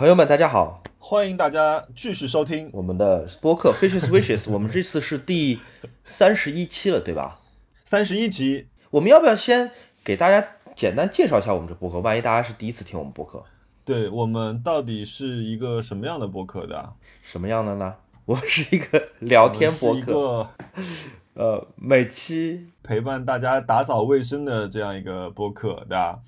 [0.00, 5.60] 朋友们，大家好，欢迎大家继续收听我们的播客 Fishes Wishes， 我们这次是第
[6.04, 7.40] 三十一期了，对吧？
[7.84, 8.68] 三十一集。
[8.92, 9.70] 我们要不要先
[10.02, 10.42] 给大家
[10.74, 12.00] 简单介绍一下我们这播客？
[12.00, 13.44] 万一大家是第一次听我们播客，
[13.84, 16.94] 对我们到底是一个什么样的播客的？
[17.20, 17.96] 什么样的呢？
[18.24, 20.48] 我是一个聊天播客，一个
[21.36, 26.20] 呃，每期陪伴大家打扫卫生的这样一个播客，对吧？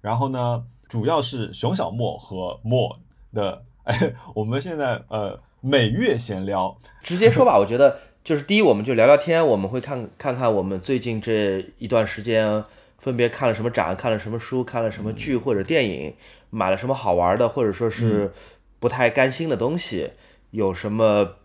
[0.00, 2.96] 然后呢，主要是熊小莫和莫
[3.34, 12.64] 的，哎，我们现在呃每月闲聊，直接说吧，我觉得就是第一，我们就聊聊天，我们会看看看我们最近这一段时间
[12.98, 16.14] 分别看了什么展，看了什么书，看了什么剧或者电影，
[16.50, 18.32] 买了什么好玩的，或者说是
[18.78, 20.12] 不太甘心的东西，
[20.50, 21.36] 有什么。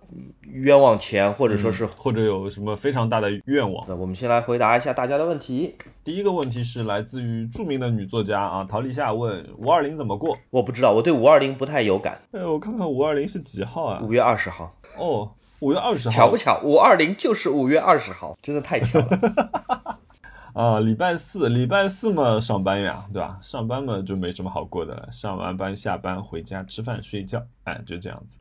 [0.42, 3.86] 冤枉钱，或者说是或者有什么非常大的愿望？
[3.88, 5.76] 那我们先来回答一下大家的问题。
[6.04, 10.38] 第一个问题是来自于著名的女作家啊，陶立夏问五二零怎么过？
[10.50, 12.20] 我不知道，我对五二零不太有感。
[12.32, 14.02] 哎，我看看五二零是几号啊？
[14.04, 14.76] 五月二十号。
[14.98, 16.60] 哦，五月二十号，巧不巧？
[16.64, 20.00] 五二零就是五月二十号，真的太巧了。
[20.54, 23.40] 啊，礼拜四，礼拜四嘛上班呀，对吧？
[23.42, 28.38] 上班嘛就没什么好过的了，上完班下班回家吃饭睡觉，哎，就这样子。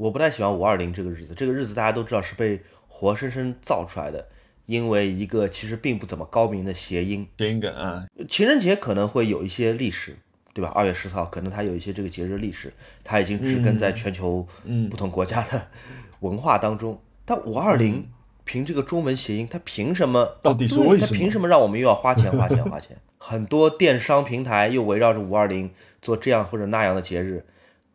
[0.00, 4.28] 我不太喜欢五二零这个日子，这个日子大家都知道是被活生生造出来的，
[4.64, 7.28] 因为一个其实并不怎么高明的谐音。
[7.36, 10.16] 谐音梗啊，情人节可能会有一些历史，
[10.54, 10.72] 对吧？
[10.74, 12.72] 二月十四号可能它有一些这个节日历史，
[13.04, 14.46] 它已经植根在全球
[14.90, 15.66] 不同国家的
[16.20, 16.98] 文化当中。
[17.26, 18.08] 但五二零
[18.46, 20.38] 凭这个中文谐音，它凭什么？
[20.40, 21.06] 到底是为什么？
[21.08, 22.96] 它凭什么让我们又要花钱花钱花钱？
[23.18, 25.70] 很多电商平台又围绕着五二零
[26.00, 27.44] 做这样或者那样的节日。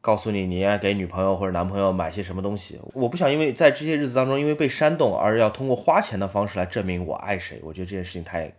[0.06, 2.80] 告诉你，你应该给女朋友或者男朋友买些什么东西？
[2.94, 7.60] 我不想因为在这些日子当中，因为被煽动而要通过花钱的方式来证明我爱谁。
[7.64, 8.54] 我觉得这件事情太，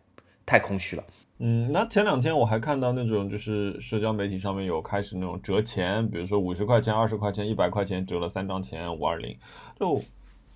[0.44, 1.04] 太空虚了。
[1.38, 9.36] 嗯，那前两天我还看到那种就是社交媒体上面有开始那种折钱，比如说五十块钱、二十块钱、一百块钱折了三张钱，五二零。
[9.78, 10.02] 就，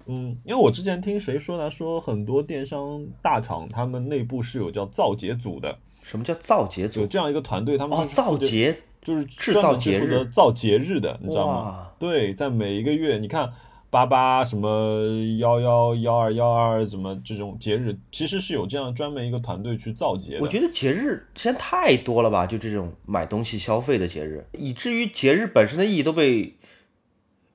[0.06, 1.70] 嗯，因为我之前听谁说呢？
[1.70, 5.78] 说很多电商大厂他们内部是有叫造节组的。
[6.02, 7.02] 什么叫造节组？
[7.02, 8.76] 有这样一个团队，他们哦，造节。
[9.02, 11.88] 就是制造节日，造节日的，你知道吗？
[11.98, 13.50] 对，在每一个月，你看
[13.88, 15.02] 八八什么
[15.38, 20.38] 幺幺幺二幺二怎么这种节日，其实是有这样专门一个团队去造节。
[20.40, 26.56] 我觉得节日现在太多了吧，就这种买东西消费的节日，以至于节日本身的意义都被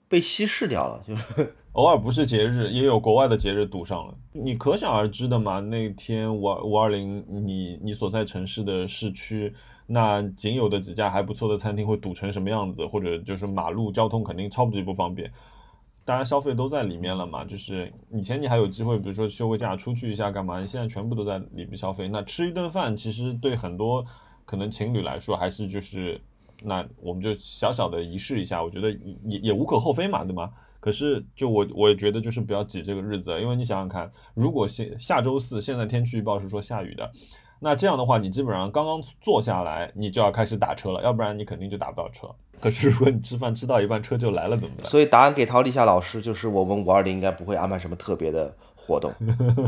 [0.07, 1.03] 被稀释掉了。
[1.07, 5.59] 就是 偶尔不是节日，也有国外的节日堵上了，你可想而知的嘛。
[5.59, 9.53] 那天五五二零，你你所在城市的市区。
[9.87, 12.85] 那仅有的几家还不错的餐厅会堵成什么样子？
[12.87, 15.31] 或者就是马路交通肯定超级不方便，
[16.03, 17.45] 大家消费都在里面了嘛。
[17.45, 20.59] 就是以前你还有机会，比如说休个假出去一下干嘛？
[20.59, 22.07] 你现在全部都在里面消费。
[22.07, 24.03] 那吃一顿饭，其实对很多
[24.43, 26.19] 可能情侣来说，还是就是
[26.63, 28.89] 那我们就小小的仪式一下，我觉得
[29.23, 30.51] 也也无可厚非嘛，对吗？
[30.79, 37.11] 可是就我我也觉得就是不要挤这个日子，因为你想想看，如果下下周四现在天气预报是说下雨的。
[37.59, 42.29] 那这样的话，你基本上刚刚坐下来，你就要开始打车了，要不然你肯定就打不到车。
[42.59, 44.85] 可是如果你吃饭吃到一半车就来了，怎么办？
[44.87, 49.13] 所以答案给陶立夏老师，就是我们五二零应该不会安排什么特别的活动。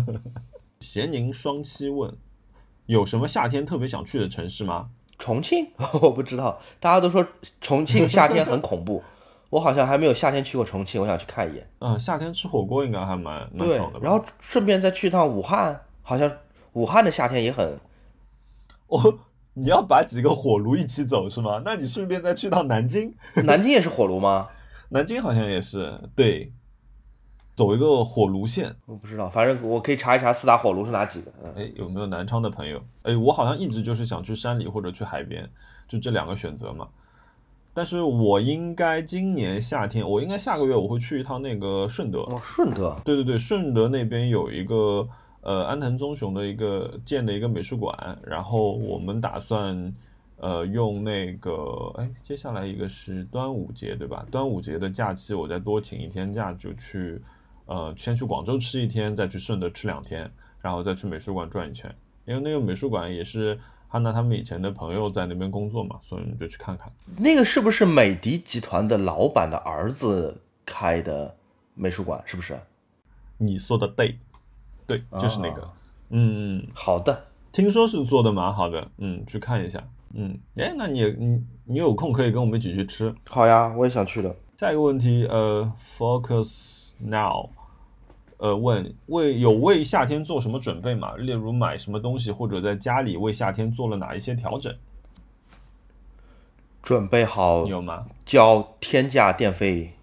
[0.79, 2.13] 咸宁双七问，
[2.85, 4.89] 有什么夏天特别想去的城市吗？
[5.17, 5.67] 重庆？
[6.01, 7.25] 我不知道，大家都说
[7.59, 9.03] 重庆夏天很恐怖，
[9.49, 11.69] 我好像还没有夏天去过重庆，我想去看一眼。
[11.79, 13.99] 嗯，夏天吃火锅应该还蛮蛮爽的。
[13.99, 16.31] 然后顺便再去一趟武汉，好像。
[16.77, 17.79] 武汉的夏天也很，
[18.85, 19.17] 哦，
[19.55, 21.59] 你要把几个火炉一起走是吗？
[21.65, 24.47] 那你顺便再去趟南京，南京也是火炉吗？
[24.89, 26.53] 南京好像也是，对，
[27.55, 28.75] 走一个火炉线。
[28.85, 31.31] 我不知道，反正我可以查一查四大火炉是哪几个。
[31.55, 32.79] 哎，有没有南昌的朋友？
[33.01, 35.49] 哎，我好像一直就是想去山里或者去海边，
[35.87, 36.87] 就这两个选择嘛。
[37.73, 42.19] 但是我应该今年夏天，我应该下个月我会去一趟那个顺德。
[42.19, 42.95] 哦，顺德。
[43.03, 45.09] 对对对，顺德那边有一个。
[45.41, 49.93] 呃，安藤忠雄的一个建的一个美术馆，然后我们打算，
[50.37, 54.25] 呃，用那个，哎，接下来一个是端午节，对吧？
[54.29, 57.21] 端午节的假期，我再多请一天假，就去，
[57.65, 60.29] 呃，先去广州吃一天，再去顺德吃两天，
[60.59, 61.95] 然后再去美术馆转一圈，
[62.25, 63.57] 因为那个美术馆也是
[63.87, 66.91] 汉娜他们以前的朋友在那边工作嘛，所以就去看看。
[67.15, 71.33] 那个是不是美的集团的老板的儿子开的
[71.73, 72.21] 美术馆？
[72.25, 72.59] 是不是？
[73.37, 74.17] 你说的对。
[74.87, 75.69] 对，就是那个，
[76.09, 84.33] 嗯，好的，听说是做的蛮好的，嗯，去看一下，嗯，哎，那你你你有空可以跟我们一起去吃，好呀，我也想去的。
[84.57, 87.49] 下一个问题，呃，Focus Now，
[88.37, 91.15] 呃，问为有为夏天做什么准备吗？
[91.17, 94.73] 例如买什么东西，或者在家里为夏天做了哪一些调整？
[96.81, 98.05] 准备好有吗？
[98.23, 99.93] 交天价电费，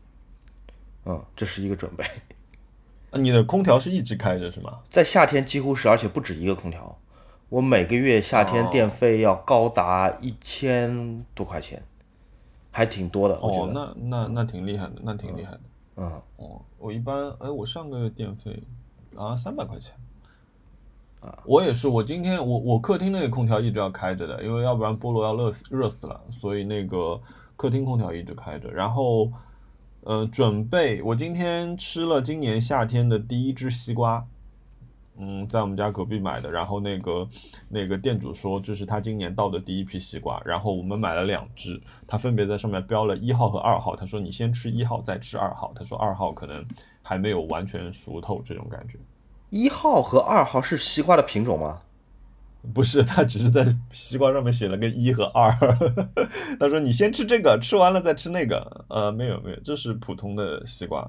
[1.07, 2.05] 嗯，这是一个准备。
[3.15, 4.81] 啊你的空调是一直开着是吗？
[4.89, 6.99] 在夏天几乎是，而且不止一个空调。
[7.49, 11.83] 我每个月夏天哦电费要高达一千多块钱，
[12.71, 15.61] 还挺多的，我觉哦，那那那挺厉害的，那挺厉害的。
[15.97, 18.61] 嗯，哦，我一般，哎，我上个月电费
[19.15, 19.95] 啊三百块钱。
[21.21, 27.21] 啊，我也是，我今天我我客厅那个空调一直要开着的，因为要不然菠萝要热死热死了，所以那个
[27.57, 28.69] 客厅空调一直开着。
[28.71, 29.31] 然后，
[30.05, 34.23] 呃，准备我今天吃了今年夏天的第一只西瓜，
[35.17, 36.51] 嗯，在我们家隔壁买的。
[36.51, 37.27] 然后那个
[37.71, 43.97] 那个店主说这是他今年到的第一批西瓜，然后我们买了两只，他分别在上面标了一号和二号。
[43.97, 45.73] 他说你先吃一号，再吃二号。
[45.75, 46.63] 他说二号可能
[47.03, 48.99] 还没有完全熟透这种感觉。
[49.49, 51.81] 一号和二号是西瓜的品种吗？
[52.73, 55.51] 不是，他只是在西瓜上面写了个一和二。
[56.59, 58.85] 他说你先吃这个，吃完了再吃那个。
[58.89, 61.09] 呃，没有没有，这是普通的西瓜。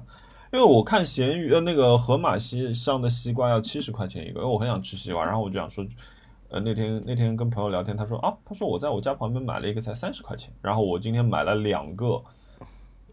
[0.52, 5.84] 因为我看咸鱼呃那个盒马西上的西瓜要七十块钱一个，因为我很想吃西瓜，然后我就想说，
[6.48, 12.22] 呃那天那天跟朋友聊天，他说啊，他说我在我家旁边买了一个才三十块钱，然后我今天买了两个，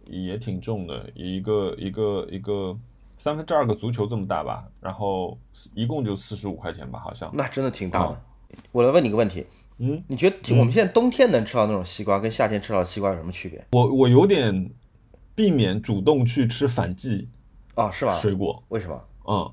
[0.05, 2.77] 也挺重的，一个一个一个
[3.17, 5.37] 三分之二个足球这么大吧，然后
[5.73, 7.31] 一共就四十五块钱吧，好像。
[7.33, 8.21] 那真的挺大的。
[8.71, 9.45] 我来问你个问题，
[9.77, 13.65] 嗯，你觉得我们现在冬天能吃到那种西瓜，跟夏天吃到的西瓜有什么区别？
[13.71, 14.71] 我我有点
[15.35, 17.27] 避免主动去吃反季
[17.75, 18.13] 啊，是吧？
[18.13, 19.01] 水果，为什么？
[19.27, 19.51] 嗯，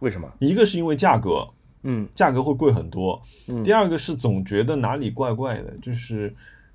[0.00, 0.30] 为什么？
[0.40, 1.48] 一个是因为价格，
[1.82, 6.34] 嗯，价格会贵很多，嗯第二个是总觉得哪里怪怪的，就是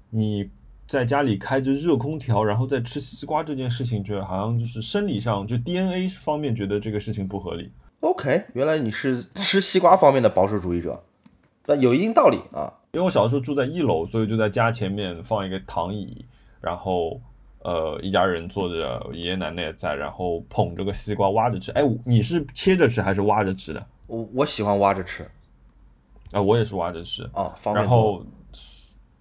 [0.09, 0.49] 你
[0.87, 7.71] 在家里开着热空调，然后再吃西瓜这件事情，觉得好像就是生理上就 DNA 方面觉得这个事情不合理。
[8.01, 11.01] OK，原来你是吃西瓜方面的保守主义者，
[11.65, 12.71] 那有一定道理啊。
[12.91, 16.25] 因为我小时候住在一楼，所以就在家前面放一个躺椅，
[16.59, 17.21] 然后
[17.59, 21.71] 呃一家人坐着，爷爷奶奶也在，然后捧着个西瓜挖着吃。
[21.71, 23.85] 哎，你是切着吃还是挖着吃的？
[24.07, 25.23] 我我喜欢挖着吃
[26.33, 27.23] 啊，我也是挖着吃。
[27.33, 27.75] 啊，方便。
[27.75, 28.25] 然后，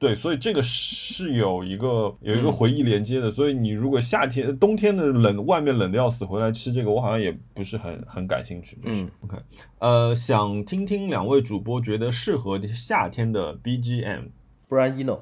[0.00, 3.30] 对，所以这个是有一个有一个回忆连接的。
[3.30, 8.78] 所以你如果夏天、冬天的冷，外面冷的要死，回来吃这个，我好像也不是很很感兴趣。
[8.82, 9.36] 就是、嗯，OK，
[9.78, 14.30] 呃，想听听两位主播觉得适合夏天的 BGM。
[14.68, 15.18] 不然 ino，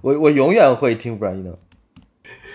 [0.00, 1.58] 我我永远会听不然 ino。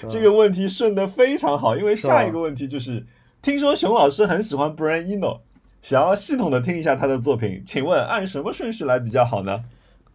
[0.10, 3.06] 这个问题顺的非常好，因为下一个问题就是，
[3.40, 5.42] 听说熊老师很喜欢 Brian Eno，
[5.84, 9.66] 想要系统的听一下他的作品，请问按什么顺序来比较好呢？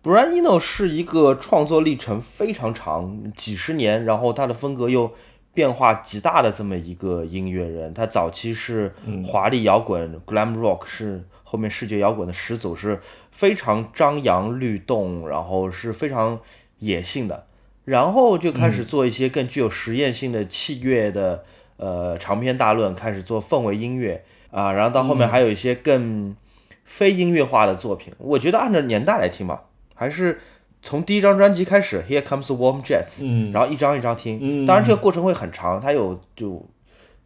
[0.05, 5.11] Brian Eno 是一个创作历程非常长，几十年，然后他的风格又
[5.55, 7.95] 变化极大的这么一个音乐人。
[7.95, 8.95] 他早期是
[9.27, 16.39] 华丽摇滚、glam rock，是后面视觉摇滚的始祖，是非常张扬律动，然后是非常
[16.81, 17.47] 野性的。
[17.87, 21.45] 然后就开始做一些更具有实验性的器乐的
[21.79, 26.37] 呃长篇大论，开始做氛围音乐啊，然后到后面还有一些更
[26.85, 28.13] 非音乐化的作品。
[28.19, 29.63] 我觉得按照年代来听吧，
[29.95, 30.41] 还是
[30.83, 34.39] 从第一张专辑开始，Here Comes the Warm Jets，嗯然后一张一张听。
[34.43, 36.65] 嗯当然这个过程会很长，它有就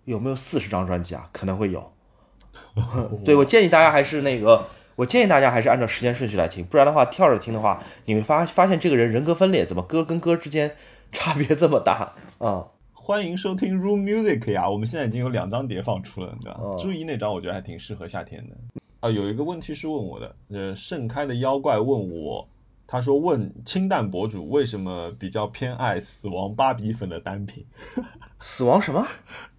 [0.05, 1.29] 有没有四十张专辑啊？
[1.33, 1.93] 可能会有。
[3.25, 4.67] 对我建议大家还是那个，
[4.97, 10.73] 我建议大家还是按照时间顺序来听，不然的话跳着听的话，你会发发现这个人人格分裂，怎么歌跟歌之间
[11.11, 12.67] 差别这么大啊？
[12.93, 14.69] 欢迎收听 Room Music 呀！
[14.69, 16.59] 我们现在已经有两张碟放出了，对吧？
[16.61, 18.55] 哦朱怡那张我觉得还挺适合夏天的。
[19.01, 22.47] 啊，有一个问题是问我的，呃，盛开的妖怪问我，
[22.91, 27.65] 他说问清淡博主为什么比较偏爱死亡芭比粉的单品？
[28.41, 29.07] 死亡什么？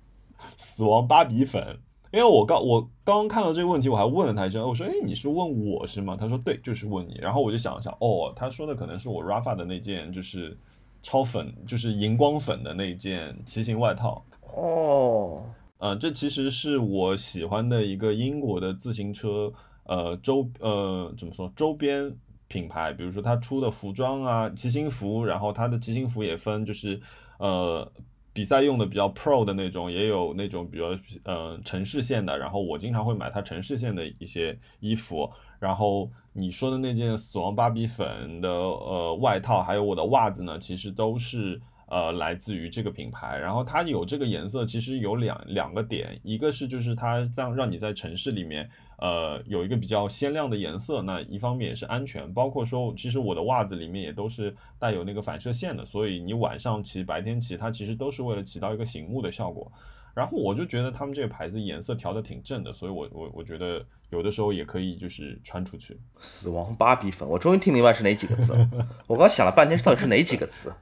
[0.57, 1.77] 死亡芭比粉。
[2.11, 10.57] 因为我刚我刚刚看到这个问题，我还问了他一声，我说：“哎，你是问我是吗？”他说：“对，就是问你。”然后我就想了想，哦，他说的可能是我 Rafa 的那件就是
[11.03, 14.25] 超粉，就是荧光粉的那件骑行外套。
[14.55, 15.43] 哦，
[15.77, 22.11] 呃，这其实是我喜欢的一个英国的自行车，呃周呃怎么说周边
[22.49, 26.99] 品牌，比如说它出的服装啊，骑行服，然后它的骑行服也分就是
[27.37, 27.89] 呃
[28.33, 30.85] 比赛用的比较 pro 的那种，也有那种比较
[31.23, 41.61] 呃城市线的，然后我经常会买它城市线的一些衣服，然后你说的那件死亡芭比粉的呃外套，还有我的袜子呢，其实都是。
[41.91, 48.69] 呃，来自于这个品牌，然后它有这个颜色，其实有两两个点，一个是就是它让让你在城市里面，
[49.01, 59.71] 呃，有一个比较鲜亮的颜色，那一方面也是安全，包括说，其实我的袜子里面也都是带有那个反射线的，所以你晚上骑、白天骑，它其实都是为了起到一个醒目的效果。
[60.13, 65.97] 然后我就觉得他们这个牌子颜色调的挺正的，所以我我我觉得有的时候也可以就是穿出去。
[66.19, 68.69] 死亡芭比粉，我终于听明白是哪几个字了。
[69.07, 70.73] 我刚想了半天，到底是哪几个词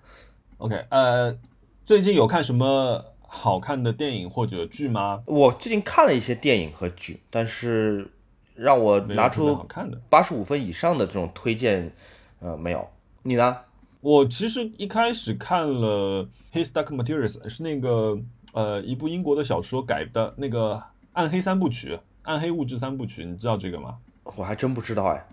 [0.58, 1.38] ？OK，呃，
[1.84, 5.22] 最近有看什么好看的电影或者剧吗？
[5.26, 8.10] 我最近看了一些电影和剧，但是
[8.56, 10.02] 让我拿没有特别好出看的。
[10.10, 11.94] 八十五分以上的这种推荐，
[12.40, 12.88] 呃，没有。
[13.24, 13.58] 你呢？
[14.00, 18.18] 我其实一开始看了《His Dark Materials》，是那个
[18.54, 20.76] 呃一部英国的小说改的那个
[21.14, 23.98] 《暗黑三部曲》《暗黑物质三部曲》，你知道这个吗？
[24.36, 25.28] 我还真不知道哎。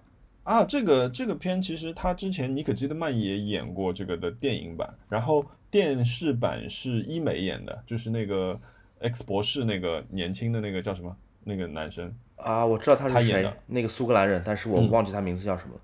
[0.45, 5.45] 啊，这个这个片其实他之前尼可基德曼也演过这个的电影版，然后
[5.75, 8.57] 电视版是伊美演的，就是那个
[9.01, 15.81] X 博士那个年轻的那个叫什么那个男生啊，我知道他是谁演的，那个苏格兰人，但是我嗯忘记他名字叫什么了。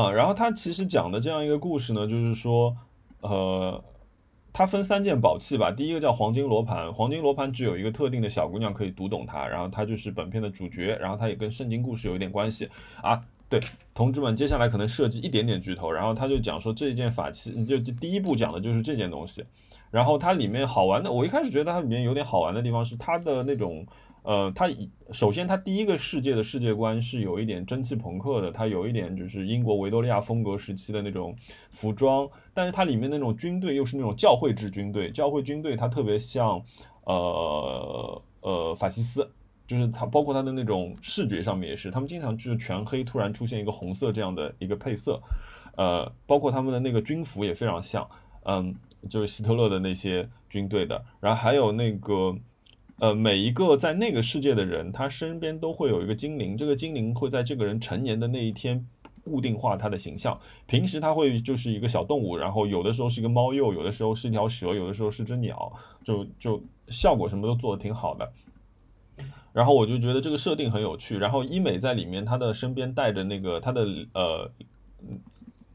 [0.00, 2.76] 啊，然后他其实讲的这样一个故事呢，就是说，
[3.22, 3.82] 呃，
[4.52, 12.70] 它分三件宝器吧，第一个叫黄金罗盘，黄金罗盘只有一个特定的小姑娘可以读懂它，然后它就是本片的主角，然后它也跟圣经故事有一点关系
[13.02, 13.20] 啊。
[13.48, 13.60] 对，
[13.94, 19.44] 同志们，接下来可能涉及一点点剧透，然后他就讲说这件法器，就第一步讲的就是这件东西，
[19.92, 23.86] 然后它里面好玩的，我一开始觉得它里面有点好玩的地方是它的那种，
[24.24, 24.68] 呃，它
[25.12, 31.32] 首先它第一个世界的世界观是有一点蒸汽朋克的，它有一点就是英国维多利亚风格时期的那种
[31.70, 36.60] 服装，但是它里面那种军队又是那种教会制军队，教会军队它特别像，
[37.04, 39.30] 呃呃法西斯。
[39.66, 45.20] 就是它，包括它的那种视觉上面也是，他们经常就是全黑，突然出现一个红色这样的一个配色，
[45.76, 48.08] 呃，包括他们的那个军服也非常像，
[48.44, 48.74] 嗯，
[49.08, 52.36] 就是希特勒的那些军队的，然后还有那个，
[53.00, 58.86] 呃，每一个在那个世界的人，他身边都会有一个精灵，这个精灵会在这个人成年的那一天
[59.24, 65.72] 固定化他的形象，平时他会就是一个小动物，然后有的时候是一个猫鼬，有的时候是一条蛇，有的时候是只鸟，
[66.04, 68.32] 就就效果什么都做的挺好的。
[69.56, 71.16] 然后我就觉得这个设定很有趣。
[71.16, 74.50] 然后伊美在里面，她的身边带着那个她的呃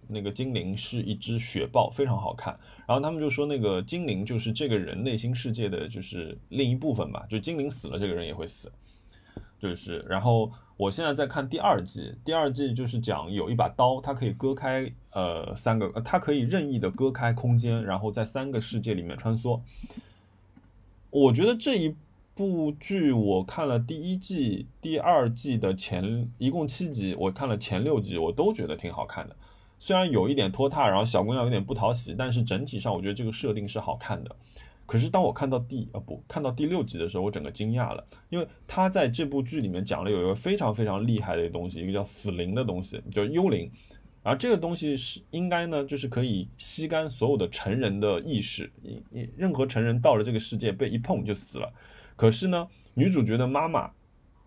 [0.07, 2.55] 那个精灵是一只雪豹，非常好看。
[2.85, 8.71] 然后他们就说那个精灵就是这个人内心世界的就是另一部分吧，就精灵死了，这个人也会死。
[9.59, 19.59] 就是，然后我现在在看第二季，第二季就是讲有一把刀，它可以割开呃三个，它可以任意的割开空间，然后在三个世界里面穿梭。
[21.09, 21.95] 我觉得这一
[22.41, 29.35] 部剧我看了第一季、第二季的前一共七集，我看了前六集，我都觉得挺好看的。
[29.77, 34.35] 虽然有一点拖沓，然后小姑娘有点不讨喜，但是整体上我觉得这个设定是好看的。
[34.87, 43.71] 可是当我看到第啊不看到第六集的时候，我整个惊讶了，因为他在这部剧里面讲了有一个非常非常厉害的东西，一个叫死灵的东西，叫幽灵。
[44.23, 51.71] 而这个东西是应该呢，就是可以吸干所有的成人的意识，你你任何成人到了这个世界被一碰就死了。
[52.21, 53.89] 可是呢，女主角的妈妈，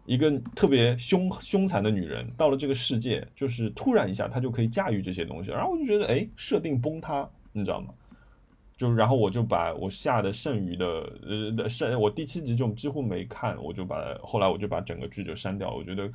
[0.07, 7.89] 一个特别凶凶残的女人，到了这个世界，就是突然一下她就可以驾驭这些东西，然后我就觉得，哎，设定崩塌，你知道吗？
[8.77, 10.87] 就然后我就把我下的剩余的
[11.59, 16.09] 呃剩我第七集就几乎没看，我就把后来我就把整个剧就删掉了，我觉得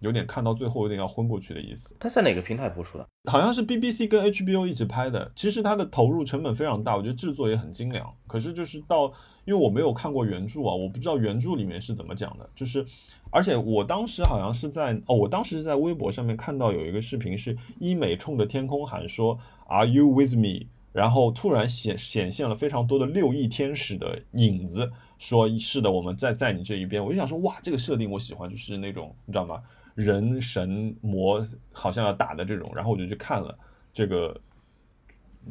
[0.00, 1.94] 有点看到最后有点要昏过去的意思。
[2.00, 3.06] 它在哪个平台播出的？
[3.30, 8.10] 好像是 BBC 跟 HBO 一起拍的，其实它的投入成本非常大，我觉得制作也很精良。
[8.26, 9.12] 可是就是到，
[9.44, 12.48] 因为我没有看过原著啊，我不知道原著里面是怎么讲的。
[12.54, 12.84] 就是，
[13.30, 27.02] 而且我当时好像是在哦，我当时在微博上面看到有一个视频，是医美冲着天空喊说 “Are you with me？” 然后突然显显现了非常多的六翼天使的影子，说是的，我们在在你这一边。
[27.02, 29.62] 我就想说，哇，这个设定我喜欢，就是那种你知道吗？
[29.94, 33.58] 人神魔好像要打的这种，然后我就去看了
[33.92, 34.38] 这个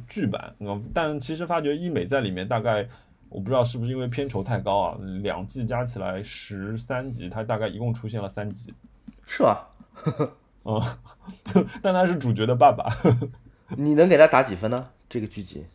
[0.07, 0.55] 剧版，
[0.93, 2.88] 但其实发觉医美在里面大概
[3.31, 8.73] 我不知道是不是因为片酬太高啊，两季加起来十三集，它大概一共出现了三集，
[9.25, 9.57] 是吗？
[10.63, 11.00] 啊、
[11.81, 12.93] 但他是主角的爸爸。
[13.77, 14.89] 你能给他打几分呢？
[15.07, 15.65] 这个剧集？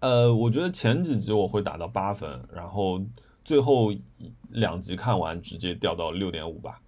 [0.00, 3.00] 呃，我觉得前几集我会打到八分，然后
[3.44, 3.92] 最后
[4.50, 6.80] 两集看完直接掉到六点五吧。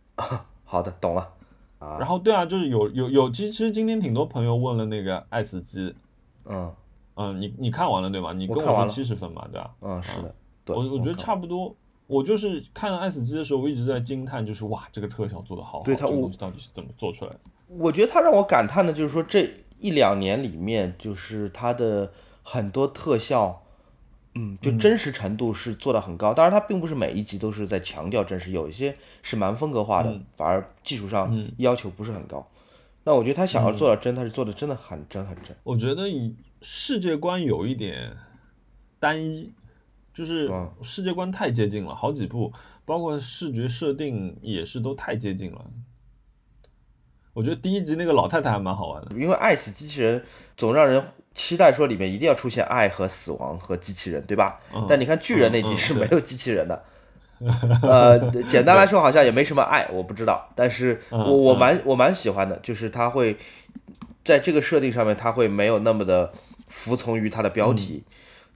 [0.65, 1.33] 好的，懂了。
[1.79, 5.91] 啊，然后对啊，就是有有有，其实今天挺多朋友问了那个《爱死机》，
[6.47, 6.75] 嗯
[7.15, 8.33] 嗯，你你看完了对吗？
[8.33, 9.71] 你跟我说七十分嘛，对吧？
[9.81, 11.75] 嗯，是的，对，我我觉得差不多。
[12.07, 17.41] 我就是看《爱死机》的时候，我一直在惊叹，就是哇，这个特效做的好好，对它这个东西到底是怎么做出来的？
[17.69, 23.63] 我觉得他让我感叹的就是说，这一两年里面，就是它的很多特效，
[24.35, 26.35] 嗯，就真实程度是做的很高。
[26.35, 32.47] 当然，它并不是每一集都是在强调真实，有一些是蛮风格化的，嗯反而技术上嗯要求不是很高。
[33.05, 35.57] 那我觉得他想要做到真，他是做的真的很真很真。
[35.63, 36.35] 我觉得以
[36.67, 38.17] 世界观有一点
[38.99, 39.53] 单一，
[40.15, 42.51] 就是世界观太接近了，好几部，
[42.87, 45.63] 包括视觉设定也是都太接近了。
[47.35, 50.25] 我觉得第一集那个老太太还蛮好玩的，因为爱死机器人
[50.57, 51.05] 总让人
[51.35, 54.59] 期待说里面一定要出现爱和死亡和机器人，对吧？
[54.75, 56.83] 嗯但你看巨人那集是没有机器人的。
[57.83, 63.37] 呃， 简单来说好像也没什么爱，我不知道，但是嗯我我嗯蛮我蛮喜欢的，就是他会
[64.25, 66.33] 在这个设定上面，他会没有那么的
[66.75, 68.03] 服从于它的标题。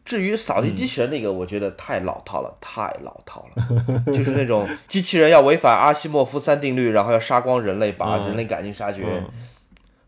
[0.05, 9.25] 至于扫地机器人那个，我觉得太老套了，太老套了，就是那种机器人要违反阿西莫夫三定律，然后要杀光人类，把嗯人类赶尽杀绝，嗯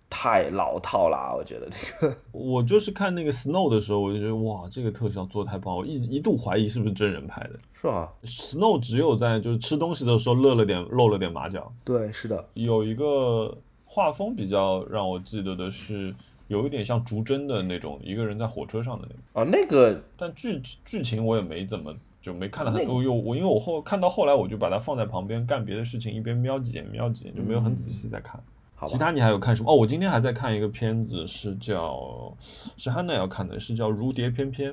[0.08, 2.16] 太老套了啊，我觉得这个。
[2.32, 7.50] 我就是看那个 Snow 的时候，我就觉得哇，这个特效做的太棒，我一一度怀疑是不是真人拍的。
[7.80, 16.12] 是啊？Snow 只有在就是吃东西的时候露了点露了点马脚，对，是的，有一个画风比较让我记得的是，
[16.50, 19.22] 有一点像逐帧的那种，一个人在火车上的那种。
[19.32, 28.42] 啊，那个但剧剧情我也没怎么就没看到很那个多，有我因为我后看到后来我就把它放在旁边干别的事情，一边瞄几眼瞄几眼，就没有很仔细在看。
[28.74, 29.70] 好，其他你还有看什么？
[29.70, 32.36] 哦，我今天还在看一个片子，是叫
[32.76, 34.72] 是汉娜要看的，是叫《如蝶翩翩》，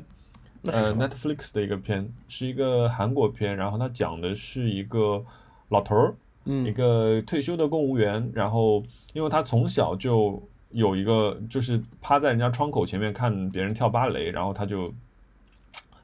[0.64, 5.24] 呃，Netflix 的一个片，是一个韩国片，然后它讲的是一个
[5.70, 6.16] 老头儿，
[6.46, 14.94] 一嗯个退休的公务员，然后因为他从小就有一个，就是趴在人家窗口前面看别人跳芭蕾，然后他就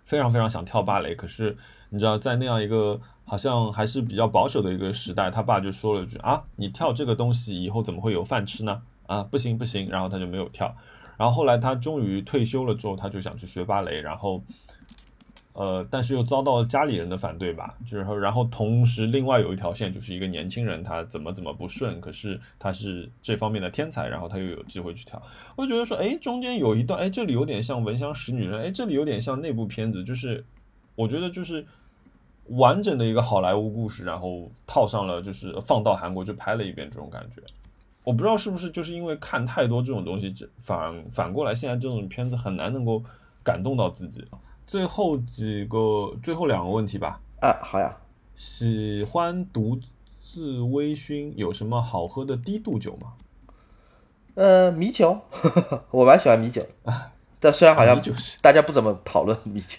[0.06, 1.56] 非常非常想跳芭蕾，可是
[1.90, 8.82] 你知道，在那样一个好像还是比较保守的一个时代，他爸就说了一句啊，你跳这个东西以后怎么会有饭吃呢？
[9.06, 10.74] 啊，不行不行，然后他就没有跳。
[11.18, 14.44] 然后后来他终于退休了之后，他就想去学芭蕾，然后
[15.54, 25.22] 呃，但是又遭到了家里人的反对吧，就是说然后同时另外有一条线就是一个年轻人，他怎么怎么不顺，可是他是这方面的天才，然后他又有机会去跳，
[25.56, 30.44] 我就觉得说，哎，中间有一段，哎，这里有点像《闻香识女人》，哎，这里有点像那部片子，就是
[30.96, 31.64] 我觉得就是
[32.48, 37.40] 完整的一个好莱坞故事，然后套上了就是放到韩国就拍了一遍这种感觉。
[38.04, 43.04] 我不知道是不是就是因为看太多这种东西，反反过来现在这种片子很难能够
[43.44, 44.26] 感动到自己。
[44.74, 47.22] 最后几个，最后两个问题吧。
[47.40, 47.96] 啊，好呀，
[48.36, 49.78] 喜欢独
[50.20, 53.14] 自微醺，有什么好喝的低度酒吗？
[54.34, 55.20] 呃，米酒，
[55.92, 56.66] 我蛮喜欢米酒，
[57.40, 58.02] 但虽然好像
[58.42, 59.78] 大家不怎么讨论 米酒，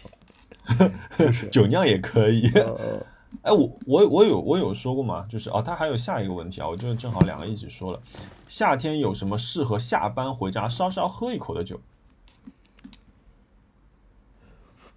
[1.19, 2.49] 就是，酒酿也可以。
[2.51, 3.05] 呃，
[3.43, 8.01] 哎，我我我有我有说过嘛，就是哦，他还有下一个问题啊，我这正好两个一起说了。
[8.47, 11.81] 夏天有什么适合下班回家稍稍喝一口的酒？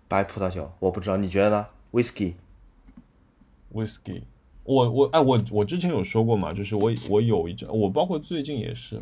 [0.07, 4.21] 白葡萄酒，我不知道，你觉得呢？Whisky，whisky，
[4.63, 9.01] 我我哎我我之前有说过嘛，就是我我有一阵，我包括最近也是，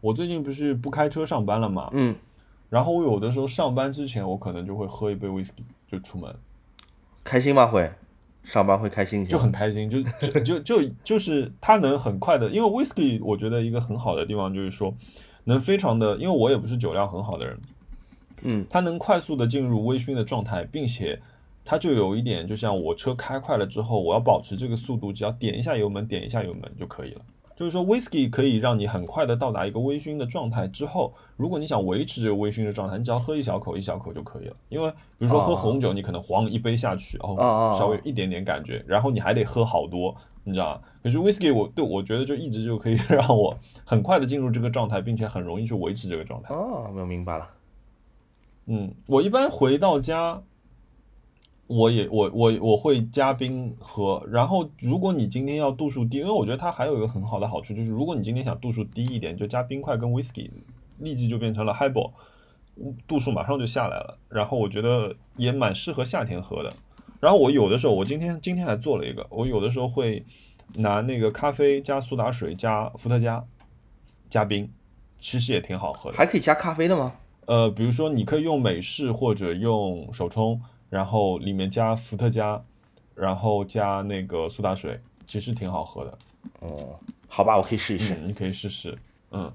[0.00, 2.14] 我最近不是不开车上班了嘛，嗯，
[2.68, 6.34] 然后我有的时候上班之前，我可能就会喝一杯 whisky 就出门，
[7.24, 7.66] 开心吗？
[7.66, 7.90] 会，
[8.42, 14.94] 上班会开心一些就，很开心，就就就就就是它能很快的，因为 whisky 我觉得一个很好的地方就是说，
[15.44, 17.58] 能非常的，因为我也不是酒量很好的人，
[18.42, 21.20] 嗯，它能快速的进入微醺的状态，并且
[21.64, 27.20] 它就有一点，就像我车开快了之后，我要保持这个速度，只要点一下油门，点一下油门就可以了。
[27.54, 34.56] 就是说，whisky 可以让你很快的到达一个微醺的状态之后，如果你想维持这个微醺的状态，你只要喝一小口一小口就可以了。
[34.68, 40.80] 因为比如说喝哦红酒，你可能晃一杯下去，哦哦哦，稍微有一点点感觉，然后你还得喝好多，你知道吗？
[41.04, 46.52] 可是 whisky 我对我觉得就一直就可以让我很快的进入这个状态，并且很容易去维持这个状态。
[46.52, 47.48] 哦，我明白了，
[48.66, 50.42] 嗯，我一般回到家，
[51.66, 54.22] 我也我我我会加冰喝。
[54.30, 60.50] 然后，如果你今天要度数低，因为我觉得它还有一个很好的好处，就是如果你今天想度数低一点，就加冰块跟 whisky，
[60.98, 62.12] 立即就变成了 highball，
[63.08, 64.18] 度数马上就下来了。
[64.28, 66.72] 然后我觉得也蛮适合夏天喝的。
[67.18, 70.24] 然后我有的时候，我今天今天还做了一个，我有的时候会
[70.76, 73.44] 拿那个咖啡加苏打水加伏特加
[74.30, 74.70] 加冰，
[75.18, 76.16] 其实也挺好喝的。
[76.16, 77.12] 还可以加咖啡的吗？
[77.46, 82.62] 呃，比如说你可以用美式或者用手冲，然后里面加伏特加，
[83.14, 86.18] 然后加那个苏打水，其实挺好喝的。
[86.60, 88.14] 哦，好吧，我可以试一试。
[88.14, 88.96] 嗯，你可以试试。
[89.32, 89.52] 嗯，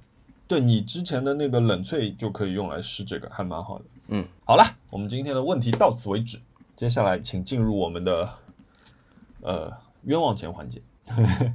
[0.48, 3.86] 对你之前的那个冷萃就可以用来试这个，还蛮好的。
[4.10, 6.40] 嗯，好了，我们今天的问题到此为止，
[6.76, 8.30] 接下来请进入我们的
[9.42, 9.72] 呃
[10.04, 10.82] 冤枉钱环节。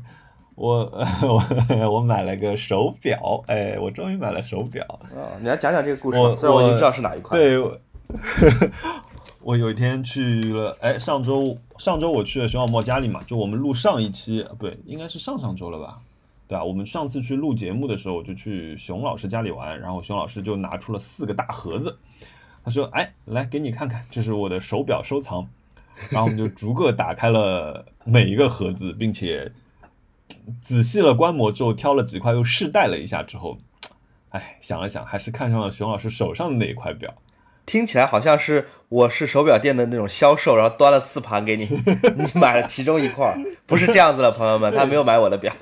[0.54, 0.84] 我
[1.22, 4.84] 我我买了个手表，哎，我终于买了手表。
[5.14, 7.78] 啊，你来讲讲这个故事我吧，虽然我已经知道是哪一款。，对，我
[9.40, 15.98] 我有一天去了，哎，上周上周我去了熊小莫家里嘛，就我们录上一期，呃不对，应该是上上周了吧？
[16.46, 21.96] 对啊，我们上次去录节目的时候，我就去熊老师家里玩，然后熊老师就拿出了四个大盒子，
[22.62, 25.48] 他说：“哎，来给你看看，这是我的手表收藏。”
[26.10, 29.50] 然后我们就逐个打开了每一个盒子，并且
[30.60, 33.58] 仔细了观摩之后，挑了几块又试戴了一下之后，
[34.30, 37.14] 哎，想了想，还是看上了熊老师手上的那一块表。
[37.64, 41.64] 听起来好像是我是手表店的那种销售，然后端了四盘给你，
[42.18, 45.54] 你买了其中一块， 不是这样子的，朋友们，他没有买我的表。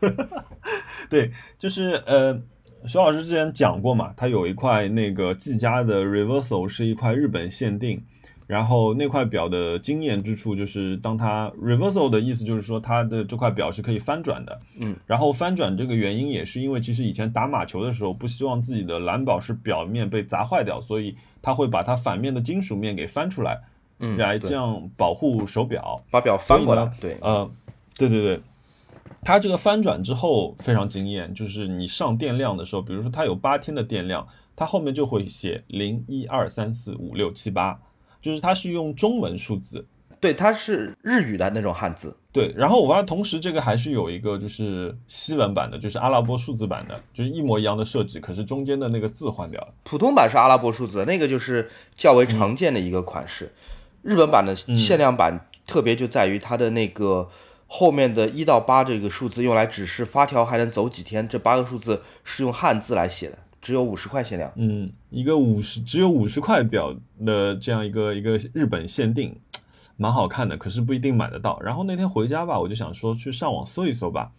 [1.08, 2.38] 对，就是呃，
[2.86, 8.04] 熊老师之前讲过嘛，他有一块那个技嘉的 Reversal 是一块日本限定。
[8.50, 14.58] 然后那块表的惊艳之处就是，当它 reversal 的意思就是说，它的这块表是可以翻转的。
[14.80, 23.60] 嗯，然后翻转这个原因也是因为，其实以前打马球的时候，不希望自己的蓝宝石表面被砸坏掉，所以他会把它反面的金属面给翻出来，
[24.00, 26.90] 嗯，来这样保护手表，把表翻过来。
[27.00, 27.48] 对，呃，
[27.96, 28.40] 对对对，
[29.22, 37.80] 它这个翻转之后非常惊艳，就是你上电量的时候，比如说它有八天的电量，它后面就会写零一二三四五六七八。
[38.20, 39.86] 就是它是用中文数字，
[40.20, 42.52] 对，它是日语的那种汉字，对。
[42.56, 49.68] 然后我发现同时这个还是有一个就是西文版的，就是阿拉伯数字版的，就是一模一样的设计，可是中间的那个字换掉了。
[49.82, 53.50] 普通版是阿拉伯数字，那个就是较为常见的一个款式。
[54.02, 57.28] 日本版的限量版特别就在于它的那个
[57.66, 63.38] 后面的一到八这个数字用来指示发条还能走几天，这八个数字是用汉字来写的。
[63.62, 66.96] 只有五十块限量，嗯，一个五十只有五十块表
[67.26, 69.38] 的这样一个一个日本限定，
[69.98, 71.60] 蛮好看的，可是不一定买得到。
[71.60, 74.32] 然后那天回家吧，我就想说去上网搜一搜吧，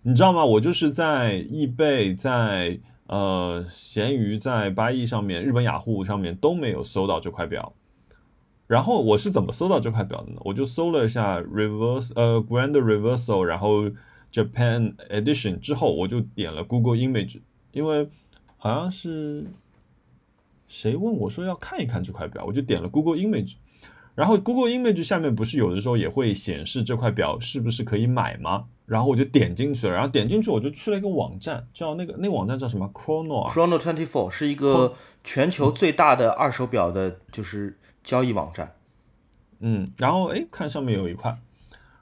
[0.00, 0.42] 你知道吗？
[0.42, 7.74] 我就是在易贝、在呃闲鱼、在八亿上面、日本雅虎上面都没有搜到这块表。
[8.66, 10.40] 然后我是怎么搜到这块表的呢？
[10.44, 13.90] 我就搜了一下 reverse 呃 grand reversal，然后
[14.32, 17.40] Japan edition 之后，我就点了 Google Image，
[17.72, 18.08] 因为。
[18.66, 19.44] 好像是
[20.66, 23.54] 谁问我说要看一看这块表，我就点了 Google Image，
[24.14, 28.64] 然后 Google Image 下面不是有的时候也会显示这块表是不是可以买吗？
[28.86, 38.74] 然后我就点进去了，然后点进去我就去了一个网站，叫那个那个网站叫什么？Chrono Chrono Twenty Four 是一个全球最大的二手表的，就是交易网站。
[39.60, 41.38] 嗯，然后哎，看上面有一块，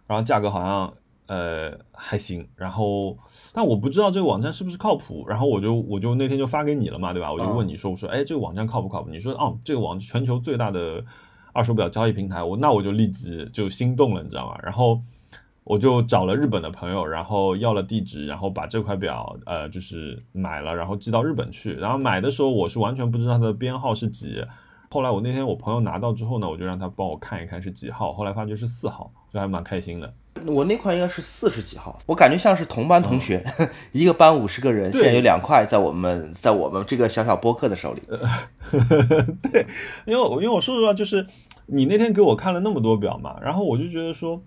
[0.06, 0.94] 然后价格好像。
[1.26, 3.16] 呃，还行，然后，
[3.52, 7.32] 但我不知道这个网站是不是靠谱，然后我就我就那天就发给你了嘛，对吧？
[7.32, 9.08] 我就问你说，我说，哎，这个网站靠不靠谱？
[9.08, 11.02] 你说，哦，这个网全球最大的
[11.54, 14.58] 二手表交易平台，我那我就立即就心动了，你知道吗？
[14.62, 15.00] 然后
[15.64, 21.72] 我就找了日本的朋友，然后要了地址，然后把这块表，呃，就是买了，然后寄到日本去。
[21.72, 24.44] 然后买的时候我是完全不知道它的编号是几，
[24.90, 30.12] 后来我那天我朋友拿到之后呢，我就让他帮我看一看是几号，后来发觉是四号，就还蛮开心的。
[30.46, 33.44] 我那块应该是四十几号，我感觉像是同班同学，
[33.92, 38.02] 一个班五十个人，现在有两块在我们在我们这个小小播客的手里。
[39.50, 39.64] 对，
[40.04, 41.24] 因为我因为我说实话，就是
[41.66, 44.42] 你那天给我看了那么多表嘛，然后我就觉得说，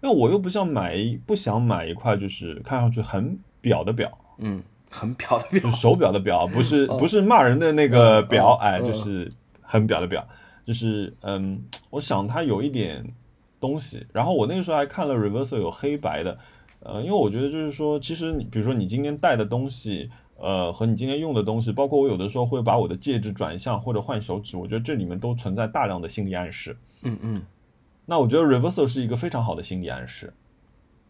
[0.00, 10.26] 因为我又不想买不想买一块就是看上去很表的表，嗯，很表的表，手表的表， 不是不是骂人的那个表，哎，就是很表的表，
[10.64, 13.04] 就是嗯，我想它有一点。
[13.62, 16.36] 东西，然后我那个时候还看了 Reversal 有黑白的，
[16.80, 26.76] 呃，因为我觉得就是说，其实你比如说你今天带的东西，呃，和你今天用的东西，包括我有的时候会把我的戒指转向或者换手指，我觉得这里面都存在大量的心理暗示。
[27.04, 27.42] 嗯嗯，
[28.04, 30.34] 那我觉得 Reversal 是一个非常好的心理暗示。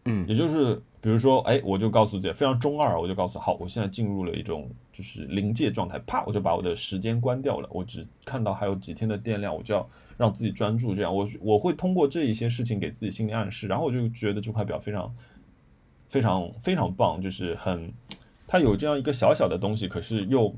[0.05, 9.89] 嗯，也就是比如说，哎，我就告诉自己非常中二，我就告诉好，我现在进入了一种就是临界状态，啪，我就把我的时间关掉了，我只看到还有几天的电量，我就要。
[10.17, 15.15] 让自己专注，这样我我会通过这一些事情给自己心理暗示，然后我就觉得这块表非常
[16.05, 17.91] 非常非常棒，就是很
[18.47, 20.55] 它有这样一个小小的东西，可是又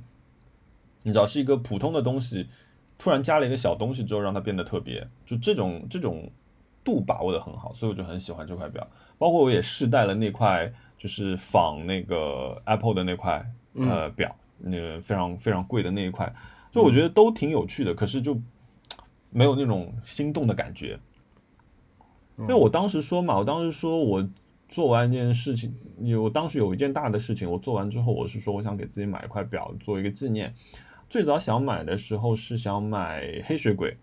[1.03, 2.47] 你知道是一个普通的东西，
[2.97, 6.29] 突然加了一个小东西之后，让它变得特别，就这种这种
[6.83, 8.85] 度把握的很好，所以我就很喜欢这块表。
[9.17, 16.33] 包括我也试戴了那块，就是仿那个 Apple 的那块呃表，那个非常非常贵的那一块，
[16.71, 18.37] 就我觉得都挺有趣的，可是就。
[19.29, 20.99] 没有那种心动的感觉，
[22.37, 24.27] 因为我当时说嘛，我当时说我
[24.67, 30.53] 做完一件事情，有当时有一件大的事情，我做完之后，我是说我想给自己买一块表做一个纪念。
[31.07, 33.95] 最早想买的时候是想买黑水鬼，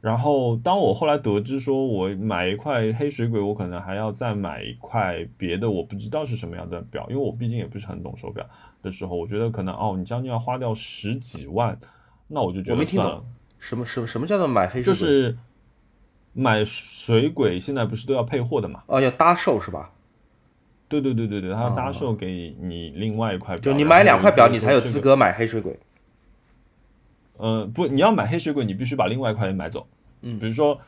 [0.00, 8.48] 然后当我后来得知说我买一块黑水鬼，我可能还要再买一块别的，我不知道是什么样的表，因为我毕竟也不是很懂手表
[8.80, 11.76] 的时候，我觉得可能哦，你将近要花掉十几万，
[12.28, 13.24] 那我就觉得算了。
[13.62, 14.84] 什么什么什么叫做买黑水鬼？
[14.84, 15.38] 就是
[16.32, 18.82] 买水鬼，现在不是都要配货的嘛？
[18.88, 19.92] 哦，要搭售是吧？
[20.88, 25.78] 对对对对对，他搭售给你另外一块表，就你买两块表，你才有资格买黑水鬼。
[27.38, 29.86] 嗯，不，你要买黑水鬼，你必须把另外一块也买走。
[30.22, 30.80] 嗯比如说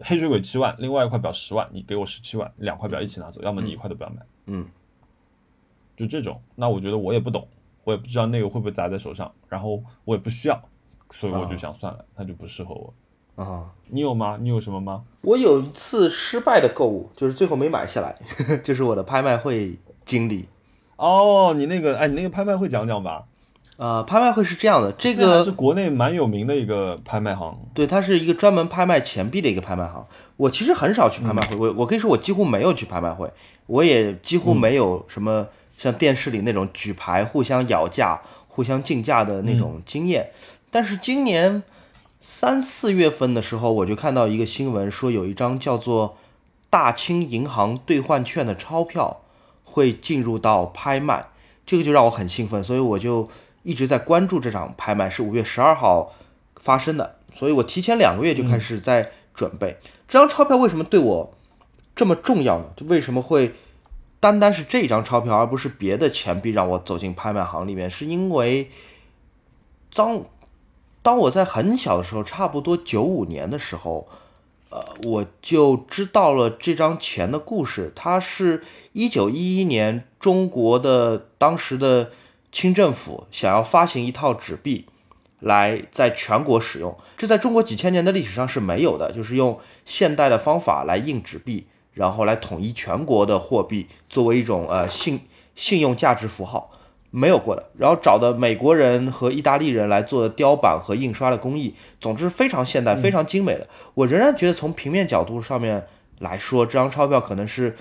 [0.00, 4.16] 黑水鬼七万，另外一块表十万，你给我十七万，两块表一起拿走，要么你一块都不要买。
[4.46, 4.66] 嗯
[5.96, 7.48] 就这种，那我觉得我也不懂，
[7.84, 10.62] 我也不知道那个会不会砸在手上，然后我也不需要，
[11.10, 12.94] 所以我就想算了，它就不适合我。
[13.36, 14.36] 啊，你有吗？
[14.40, 15.04] 你有什么吗？
[15.20, 18.16] 我有一次失败的购物，就是最后没买下来，
[18.64, 20.48] 就是我的拍卖会经历。
[20.96, 23.26] 哦，你那个，哎，你那个拍卖会讲讲吧。
[23.76, 27.56] 呃，拍卖会是这样的，这个是国内蛮有名的一个拍卖行。
[27.74, 30.04] 对，它是一个专门拍卖钱币的一个拍卖行。
[30.36, 33.30] 我其实很少去拍卖会，我我可以说我几乎没有去拍卖会，
[33.66, 40.28] 我也几乎没有什么像电视里那种举牌互相咬价、互相竞价的那种经验。
[40.70, 41.62] 但是今年
[42.20, 46.16] 三四月份的时候，我就看到一个新闻，说有一张叫做
[46.68, 49.20] 大清银行兑换券的钞票
[49.64, 51.26] 会进入到拍卖，
[51.64, 53.28] 这个就让我很兴奋，所以我就
[53.62, 56.12] 一直在关注这场拍卖，是五月十二号
[56.60, 59.78] 发生的，所以我提前两个月就开始在准备。
[60.08, 61.34] 这张钞票为什么对我
[61.94, 62.66] 这么重要呢？
[62.76, 63.54] 就为什么会
[64.20, 67.88] 单单是这张钞票，而不是别的钱币让我走进拍卖行里面？
[67.88, 68.70] 是因为
[69.94, 70.22] 当
[71.02, 74.06] 当我在很小的时候，差不多九五年的时候，
[74.70, 77.92] 呃，我就知道了这张钱的故事。
[77.94, 82.10] 它是一九一一年中国的当时的
[82.52, 84.84] 清政府想要发行一套纸币，
[85.40, 86.96] 来在全国使用。
[87.16, 95.20] 这在中国几千年的历史上是没有的，就是用现代的方法来印纸币，然后来统一全国的货币，作为一种呃信
[95.54, 96.72] 信用价值符号。
[97.10, 103.66] 没有过的，然后找的美国人和意大利人来做的雕版和印刷的工艺，总之非常现代、非常精美的。
[103.94, 105.86] 我仍然觉得从平面角度上面
[106.18, 107.76] 来说，这张钞票可能是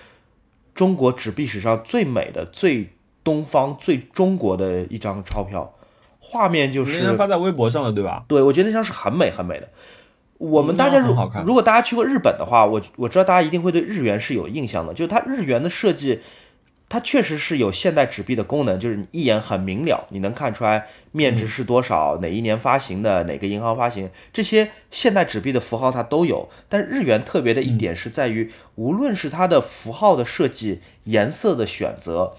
[0.74, 5.74] 中国纸币史上最美的、最东方、最中国的一张钞票。
[6.20, 8.26] 画面就是天发在微博上了，对吧？
[8.28, 9.70] 对，我觉得那张是很美很美的。
[10.40, 11.00] 我们嗯大家
[11.46, 16.20] 如果大家去过日本的话，我我知道大家一定会对日元是有印象的，就是它日元的设计，
[16.90, 26.48] 它确实是有现代纸币的功能，就是你一眼很明了，你能看出来面值是多少，哪一年发行的，哪个银行发行，这些现代纸币的符号它都有。
[26.70, 32.38] 但日元特别的一点是在于，无论是它的符号的设计、颜色的选择、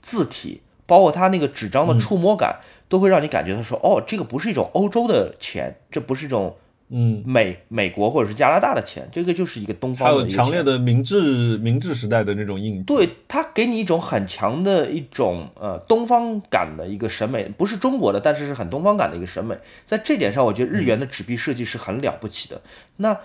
[0.00, 6.56] 字体，包括它那个纸张的触摸感，都会让你感觉到说，哦，这个不是一种欧洲的钱，这不是一种
[6.92, 10.26] 嗯，美美国或者是加拿大的钱，这个就是一个东方还有。
[10.26, 12.82] 强烈的明治明治时代的那种印记。
[12.82, 19.56] 对，它给你一种很强的一种呃东方感的一个审美，不是中国的，但是是很东方感的一个审美。
[19.86, 22.60] 在这点上，我觉得日元的纸币设计是很了不起的。
[22.96, 23.16] 那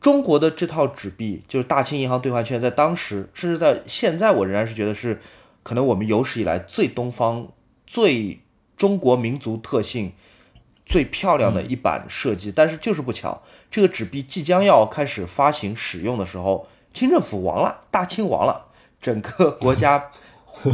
[0.00, 5.20] 中国的这套纸币，就是大清银行兑换券，在当时，甚至在现在，我仍然是觉得是
[5.62, 7.46] 可能我们有史以来最东方、
[7.86, 8.40] 最
[8.76, 10.10] 中国民族特性。
[10.84, 18.66] 最漂亮的一版设计，但是就是不巧，这个纸币即将要开始发行使用的时候，清政府亡了，大清亡了，
[19.00, 20.10] 整个国家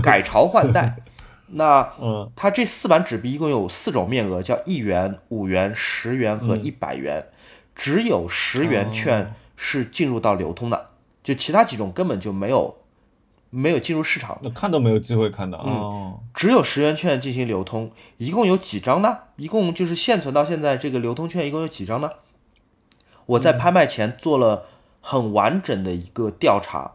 [0.02, 0.96] 改朝换代。
[1.52, 2.30] 那嗯。
[2.36, 7.26] 它这四版纸币一共有四种面额，叫一元、五元、十元和一百元，
[7.74, 10.90] 只有十元券是进入到流通的，
[11.22, 12.76] 就其他几种根本就没有
[13.50, 14.38] 没有进入市场。
[14.42, 16.20] 那看都没有机会看到嗯哦。
[16.32, 19.18] 只有十元券进行流通，一共有几张呢？
[19.36, 22.10] 一共就是现存到现在这个流通券一共有几张呢？
[23.26, 24.64] 我在拍卖前做了
[25.00, 26.92] 很完整的一个调查，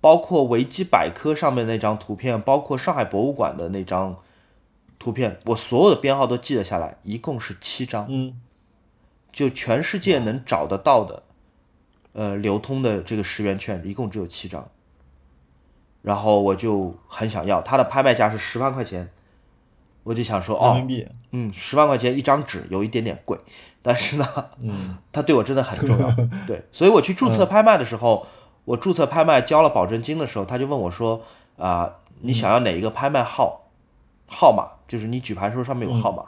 [0.00, 4.16] 包括维基百科上面那张图片，包括上海博物馆的那张
[4.98, 8.40] 图片，我所有的编号都记了下来，一共是七张，嗯
[9.32, 11.22] 就全世界能找得到的，
[12.12, 14.68] 呃，流通的这个十元券一共只有七张。
[16.02, 19.08] 然后我就很想要，它的拍卖价是十万块钱，
[20.02, 21.08] 我就想说，哦人民，币。
[21.30, 23.38] 嗯，十万块钱一张纸有一点点贵，
[23.80, 24.26] 但是呢，
[24.60, 26.14] 嗯它对我真的很重要。
[26.46, 28.26] 对，所以我去注册拍卖的时候，
[28.64, 31.22] 我注册拍卖交了保证金的时候，他就问我说，
[31.56, 33.70] 啊、你想要哪一个拍卖号
[34.26, 34.82] 号码？
[34.86, 36.24] 就是你举牌时候上面有号码。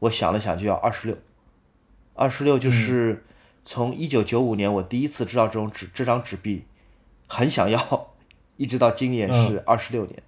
[0.00, 1.16] 我想了想，就要二十六，
[2.14, 3.24] 二十六就是
[3.64, 6.64] 从一九九五年我第一次知道这种纸这张纸币，
[7.28, 8.08] 很想要，
[8.62, 10.22] 一直到今年是二十六年。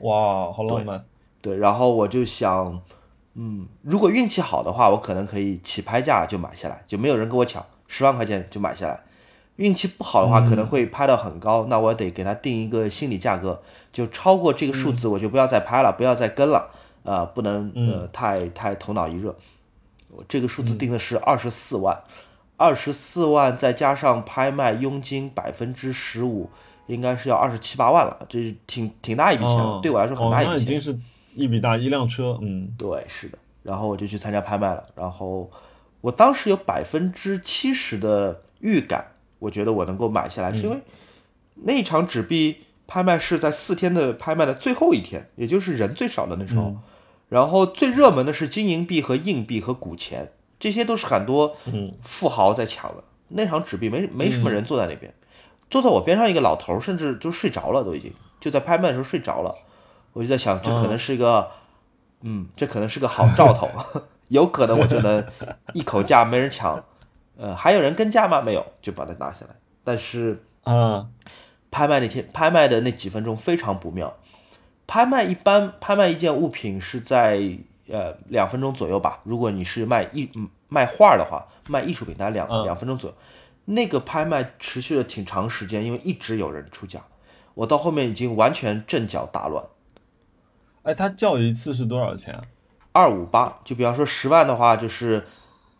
[0.00, 1.02] 哇，好浪漫。
[1.40, 2.82] 对，然后我就想，
[3.32, 9.00] 嗯，如果运气好的话，我可能可以起拍价就买下来，就没有人跟我抢，十万块钱就买下来。
[9.56, 16.68] 运气不好的话，可能会拍到很高，那我得给他定一个心理价格，就超过这个数字我就不要再拍了，不要再跟了，
[17.02, 19.34] 啊、不能呃太太头脑一热。
[20.10, 22.02] 我这个数字定的是二十四万，
[22.58, 26.50] 二十四万再加上拍卖佣金百分之十五，
[26.86, 30.56] 应该是要二十七八万了，这是挺挺大一笔钱对我来说很哦大一笔钱。
[30.56, 30.98] 那已经是
[31.34, 32.38] 一笔大一辆车。
[32.40, 33.38] 嗯对，是的。
[33.62, 35.50] 然后我就去参加拍卖了，然后
[36.00, 39.04] 我当时有百分之七十的预感，
[39.40, 40.76] 我觉得我能够买下来，是因为
[41.56, 46.76] 那场纸币拍卖是在四天的拍卖的最后一天，也就是人最少的那时候，
[47.28, 51.56] 然后最热门的是金银币和硬币和古钱，这些都是很多
[52.02, 53.02] 富豪在抢的。
[53.28, 55.12] 那场纸币没没什么人坐在那边，
[55.68, 59.54] 坐在我边上一个老头，甚至就睡着了，都已经就在拍卖的时候睡着了。
[60.12, 61.50] 我就在想，这可能是一个，
[62.22, 63.68] 嗯，这可能是个好兆头，
[64.28, 65.24] 有可能我就能
[65.74, 66.82] 一口价没人抢。
[67.36, 68.40] 呃，还有人跟价吗？
[68.40, 69.54] 没有，就把它拿下来。
[69.84, 71.08] 但是，啊，
[71.70, 74.14] 拍卖那天拍卖的那几分钟非常不妙。
[74.86, 77.38] 拍卖一般拍卖一件物品是在
[77.88, 79.20] 呃两分钟左右吧。
[79.24, 80.30] 如果你是卖艺
[80.68, 83.16] 卖画的话，卖艺术品大概两两分钟左右。
[83.66, 87.00] 那个拍卖持续了挺长时间，因为一直有人出价。
[87.54, 89.64] 我到后面已经完全阵脚大乱。
[90.82, 92.40] 哎，他叫一次是多少钱？
[92.92, 95.26] 二五八，就比方说十万的话，就是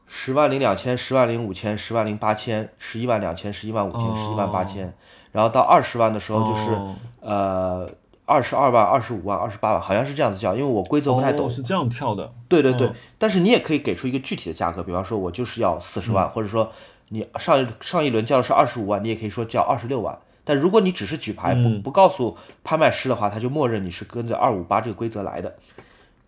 [0.07, 4.95] 十万零两千、十万零五千、十万零八千、十一万两千、十一万五千、十一万八千，
[5.33, 6.77] 然后到二十万的时候就是
[7.21, 7.91] 呃
[8.25, 11.49] 二十二万、二十五万、二十八万，好像是这样子叫，因为我规则不太懂。
[11.49, 12.33] 是这样跳的。
[12.49, 16.71] 对对对，但是你也可以给出一个具体的价格，比方说我就是要四十万，或者说
[17.09, 20.19] 你上一上一轮叫的是二十五万，你也可以说叫二十六万。
[20.45, 25.57] 但如果你只是举牌不不告诉拍卖师的话，他就默认你是跟着二五八这个规则来的。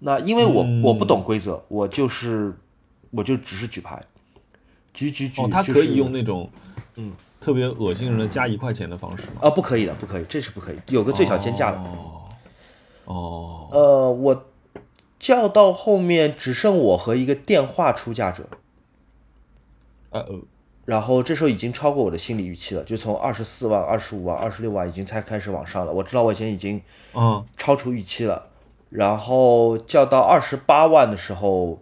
[0.00, 2.52] 那因为我我不懂规则，我就是
[3.10, 4.00] 我就只是举牌，
[4.92, 5.40] 举举举。
[5.40, 6.50] 哦，他可以用那种
[6.96, 9.42] 嗯特别恶心人的加一块钱的方式吗？
[9.42, 11.78] 啊，不可以的，不可以，这是不可以，有个最小间价的。
[11.78, 12.22] 哦
[13.04, 13.68] 哦。
[13.70, 14.44] 呃，我
[15.20, 18.48] 叫到后面只剩我和一个电话出价者。
[20.10, 20.40] 呃呃。
[20.88, 25.92] 然后这时候已经超过我的心理预期了，就从二十四万、二十五万、二十六万已经才开始往上了。
[25.92, 26.80] 我知道我以前已经
[27.12, 28.46] 嗯超出预期了。
[28.88, 31.78] 然后叫到二十八万的时候，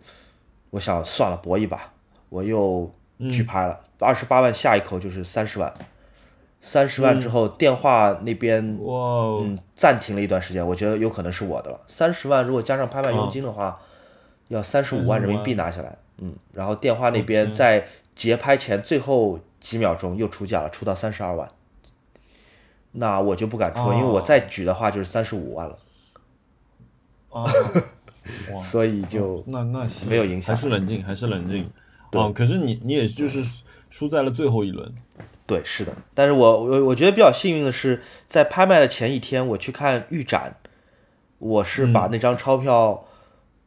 [0.71, 1.93] 我想算了，搏一把，
[2.31, 2.91] 我又
[3.31, 3.79] 举牌了。
[4.01, 5.73] 二十八万下一口就是三十万，
[6.61, 8.97] 三十万之后电话那边哇
[9.41, 11.79] 嗯暂停了一段时间，我觉得有可能是我的了。
[11.87, 13.79] 三十万如果加上拍卖佣金的话，
[14.49, 15.97] 要三十五万人民币拿下来。
[16.19, 17.87] 嗯，然后电话那边在
[18.17, 21.51] 节拍前最后几秒钟又出价了，出到三十二万，
[22.93, 25.77] 那我就不敢出，因为我再举的话就是三十五万了。
[27.31, 27.45] 啊，
[28.59, 31.71] 所以就那那没有影响，还是冷静，还是冷静。
[32.13, 33.45] 哦，可是你你也就是
[33.91, 34.91] 输在了最后一轮。
[35.47, 35.93] 对，是的。
[36.15, 40.57] 但是我我我觉得比较幸运的是，在拍卖的前一天，我去看预展，
[41.39, 43.05] 我是把那张钞票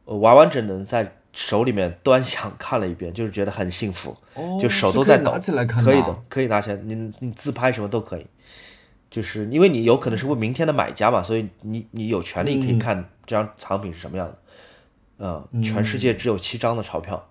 [0.06, 1.18] 完完整整在。
[1.32, 4.16] 手里面端详看了一遍，就是觉得很幸福，
[4.60, 5.32] 就手都在抖。
[5.66, 8.26] 可以的，可以拿起来，你你自拍什么都可以。
[9.10, 14.38] 就是因为你有可能是为明天的买家嘛，所以你你有权利可以看这张藏品是什么样的。
[15.52, 17.28] 嗯，全世界只有七张的钞票，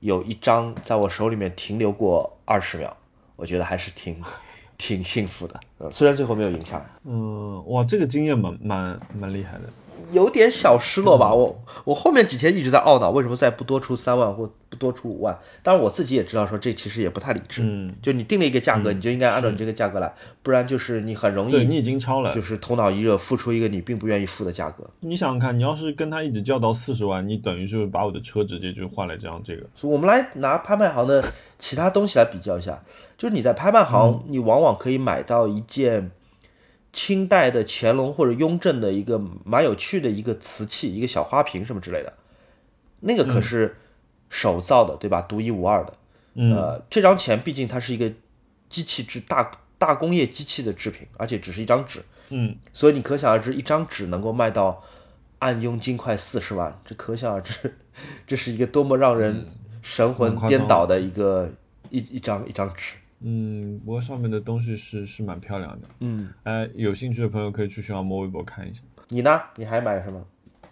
[0.00, 2.94] 有一张在我手里面停留过二十秒，
[3.36, 4.22] 我觉得还是挺
[4.76, 5.58] 挺幸福的。
[5.78, 6.86] 嗯，虽然最后没有赢下来。
[7.04, 9.64] 嗯，哇，这个经验蛮蛮蛮厉害的。
[10.12, 15.38] 有点小失落吧，我我后面几天一直在懊恼，为什么再不多出三万或不多出五万？
[15.62, 17.62] 当然我自己也知道，说这其实也不太理智。
[17.62, 24.84] 嗯，就你定了一个价格，你就应该按照你这个价格来，不然就是你很容易，对你已经超了，就是头脑一热付出一个你并不愿意付的价格。
[25.00, 29.64] 你想想看，你要是跟他一直叫到四十万，你等于是把我的车直接就换了这样这个。
[29.82, 31.24] 我们来拿拍卖行的
[31.58, 32.82] 其他东西来比较一下，
[33.16, 36.10] 就是你在拍卖行，你往往可以买到一件。
[36.92, 42.12] 清代的乾隆或者雍正的一个蛮有趣的一个瓷器，一个小花瓶什么之类的，
[43.00, 43.76] 那个可是
[44.28, 45.22] 手造的，对吧？
[45.22, 45.94] 独一无二的。
[46.34, 48.12] 呃，这张钱毕竟它是一个
[48.68, 52.02] 机器制大大工业机器的制品，而且只是一张纸。
[52.28, 54.82] 嗯，所以你可想而知，一张纸能够卖到
[55.38, 57.78] 按佣金快四十万，这可想而知，
[58.26, 59.46] 这是一个多么让人
[59.82, 61.50] 神魂颠倒的一个
[61.90, 62.94] 一一张一张纸。
[63.24, 65.88] 嗯，不过上面的东西是是蛮漂亮的。
[66.00, 68.82] 嗯，哎，有兴趣的朋友可以去新浪微博看一下。
[69.08, 69.40] 你呢？
[69.56, 70.24] 你还买什么？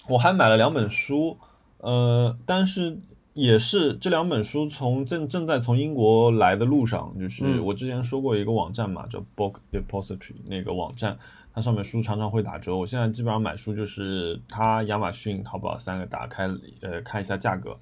[0.08, 1.36] 我还买了两本书，
[1.78, 2.98] 呃，但是
[3.34, 11.18] 也是这两本书从正正在从英国来的路上，就是我之前说过一个网站嘛，叫 Book Depository 那个网站，
[11.52, 12.74] 它上面书常常会打折。
[12.74, 16.48] 我现在基本上买书就是它亚马逊、淘宝三个打开，
[16.80, 17.78] 呃，看一下价格。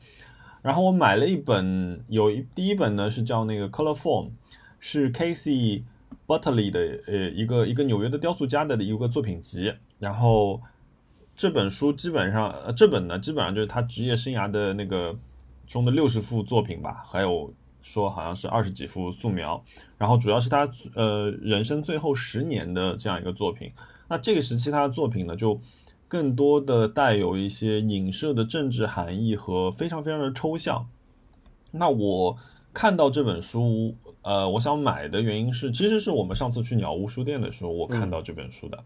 [0.61, 4.31] 然后我买了一本，有一第一本呢是叫那个 Color Form。
[4.79, 5.83] 是 Casey
[6.27, 10.61] Butterly 的呃一个一个纽约的雕塑家的一个作品集，然后
[11.37, 15.17] 这本书基本上呃这本呢基本上就是他职业生涯的那个
[15.67, 17.53] 中的六十幅作品吧，还有
[17.83, 19.63] 说好像是二十几幅素描，
[19.97, 23.73] 然后主要是他呃人生最后十年的这样一个作品。
[24.09, 25.61] 那这个时期他的作品呢就
[26.09, 30.89] 更多的带有一些影射的政治含义和非常非常的抽象。
[31.71, 32.37] 那我
[32.73, 38.79] 看到这本书，呃，我想买的原因是，其实是我们上次去鸟屋书店的时候，我看到这本书的。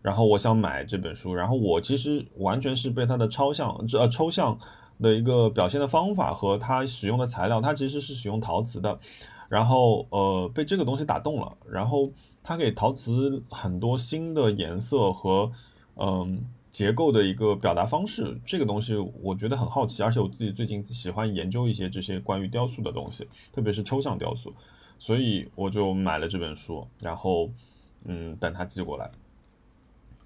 [0.00, 4.58] 然后我想买这本书，然后我其实完全是被它的抽象，这呃抽象
[5.00, 8.98] 的一个表现的方法和它使用的材料，它其实是使用陶瓷的，
[9.48, 12.10] 然后呃被这个东西打动了，然后
[12.42, 15.52] 它给陶瓷很多新的颜色和
[15.94, 24.52] 嗯结构的一个表达方式，这个东西我觉得很好奇，而且我自己最近喜欢研究一些这些关于雕塑的东西，特别是抽象雕塑，
[24.98, 27.50] 所以我就买了这本书，然后
[28.06, 29.10] 嗯等他寄过来。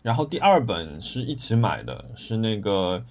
[0.03, 3.05] 然后第二本是一起买的，是那个，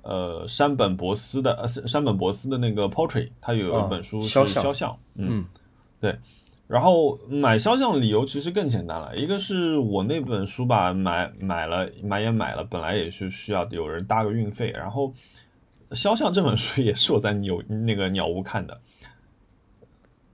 [0.00, 5.44] 呃，山本博斯的，呃，山本博斯的那个 Portrait，他有一本书是肖像，嗯，
[6.00, 6.18] 对。
[6.68, 14.70] 然后买肖像理由其实更简单了，一个是我那本书吧，买买了买也买了，本来也是需要有人搭个运费。
[14.70, 15.12] 然后
[15.92, 18.78] 肖像这本书也是我在鸟那个鸟屋看的，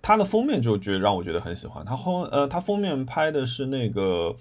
[0.03, 1.82] 它的封面就觉得让我觉得很喜欢。
[1.85, 4.37] 它后呃，它封面拍的是那个。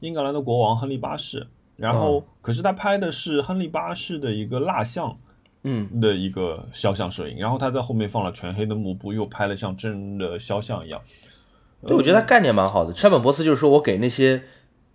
[0.00, 5.16] 英格兰的国王亨利八世，然后可是他拍的是亨利八世的一个蜡像，
[5.62, 11.00] 嗯，的一个肖像摄影，然后他在后面放了全黑的幕布，又拍了像真的肖像一样。
[11.86, 12.94] 对，我觉得他概念蛮好的。
[12.94, 14.42] 山本博斯就是说我给那些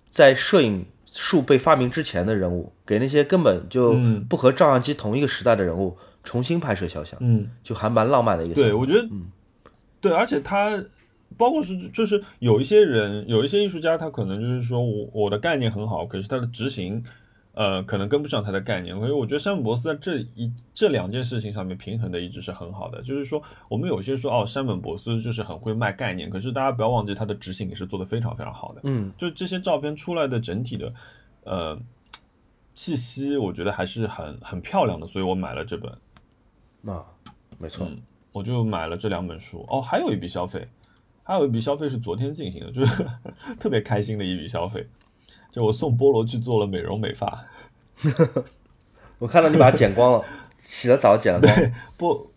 [0.09, 3.95] 在摄影术被发明之前的人物，给那些根本就
[4.29, 8.55] 不和照相机同一个时代的人物重新拍摄肖像，嗯，就还蛮浪漫的一个。
[8.55, 9.27] 对，我觉得，嗯，
[10.01, 10.83] 对，而且他。
[11.37, 17.01] 包括是，就是有一些人，有一些艺术家，他可能就是说我我的概念很好，可是他的执行，
[17.60, 18.97] 呃，可能跟不上他的概念。
[18.97, 23.01] 所以我觉得山本博斯在这一这两件事情上面平衡的一直是很好的。
[23.01, 28.80] 就是说，我们有些说哦，山本博斯就是很会卖概念，可是大家不要忘记他的执行也是做得非常非常好的。
[28.86, 30.93] 嗯，就这些照片出来的整体的，
[31.43, 31.78] 呃，
[32.74, 35.05] 气息，我觉得还是很很漂亮的。
[35.05, 35.91] 所以我买了这本。
[36.80, 37.05] 那
[37.57, 37.86] 没错，
[38.32, 39.66] 我就买了这两本书。
[39.68, 40.66] 哦，还有一笔消费。
[41.24, 43.05] 还有一笔消费是昨天进行的，就是
[43.60, 44.88] 特别开心的一笔消费，
[45.60, 47.45] 就我送菠萝去做了美容美发。
[49.20, 50.24] 我看到你把它剪光了，
[50.62, 51.53] 洗了澡剪了光。
[51.53, 52.28] 对，菠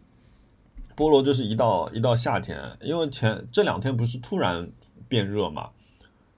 [0.97, 4.68] 菠萝就是一到一到夏天，因为前这两天不是突然
[5.07, 5.70] 变热嘛，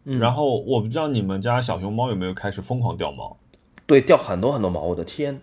[0.04, 3.34] 然后我不知道你们家小熊猫有没有开始疯狂掉毛？
[3.86, 5.40] 对，掉很多很多毛，我的天！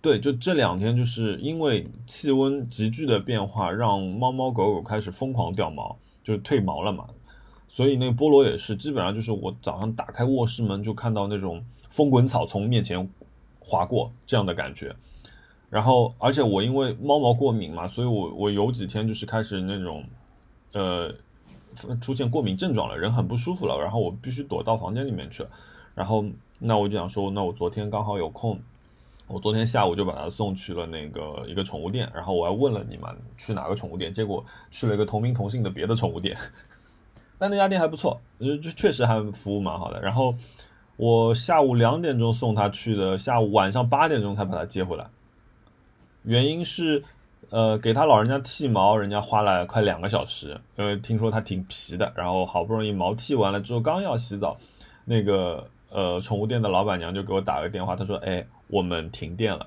[0.00, 7.06] 对，就这两天，就是因为气温急剧的变化，让猫猫狗狗开始疯狂掉毛，就是褪毛了嘛。
[7.74, 13.08] 所以那个菠萝也是，基本上就是我早上打开卧室门就看到那种风滚草从面前
[13.60, 14.94] 划过这样的感觉。
[15.70, 20.04] 然后，而且我因为猫毛过敏嘛，所以我我有几天就是开始那种，
[20.72, 21.14] 呃，
[21.98, 23.80] 出现过敏症状了，人很不舒服了。
[23.80, 25.48] 然后我必须躲到房间里面去了。
[25.94, 26.22] 然后
[26.58, 28.60] 那我就想说，那我昨天刚好有空。
[29.28, 33.08] 我昨天下午就把它送去了那个一个宠物店，然后我还问了你们
[33.38, 36.36] 去哪个宠物店，结果去了一个同名同姓的别的宠物店，
[37.42, 40.00] 但那家店还不错，就确实还服务蛮好的。
[40.00, 40.32] 然后
[40.94, 45.08] 我下午两点钟送他去的，下午晚上八点钟才把他接回来。
[46.22, 47.02] 原因是，
[47.50, 52.12] 呃，给他老人家剃毛，人家花了快两个小时，因为听说他挺皮的。
[52.14, 54.56] 然后好不容易毛剃完了之后，刚要洗澡，
[55.04, 59.66] 那个呃宠物店的老板娘就给我打个电话，她说：“哎。”我们停电了，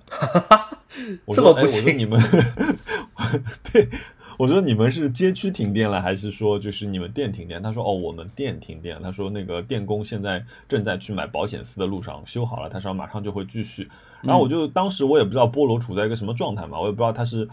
[1.26, 2.20] 我说 哎，我说你们
[3.72, 3.88] 对，
[4.38, 7.62] 我说你们是街区停电了，还是说就是你们店停电？
[7.62, 9.02] 他说哦，我们店停电。
[9.02, 13.90] 他说那个电工现在正在去买保险丝的路上，修好了，他说马上就会继续。
[14.22, 17.48] 然后我就当时我也不知道菠萝处在一个什么状态嘛，我也不知道他是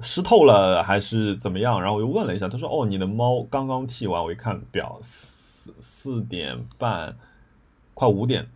[0.00, 1.80] 湿透了还是怎么样。
[1.80, 7.16] 然后我就问了一下，他说哦，你的猫刚刚剃完，我一看表四四点半，
[7.94, 8.48] 快五点。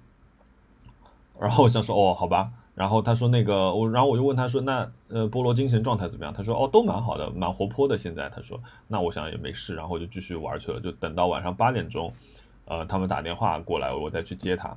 [1.41, 2.51] 然后我想说哦，好吧。
[2.81, 6.33] 然后他说那个我，然后我就问他说，那呃，菠萝精神状态怎么样？
[6.33, 7.99] 他说哦，都蛮好的，蛮活泼的。
[7.99, 8.59] 现在他说，
[8.89, 10.81] 那我想也没事，然后就继续玩去了。
[10.81, 12.11] 就等到晚上八点钟，
[12.65, 14.75] 呃，他们打电话过来，我再去接他。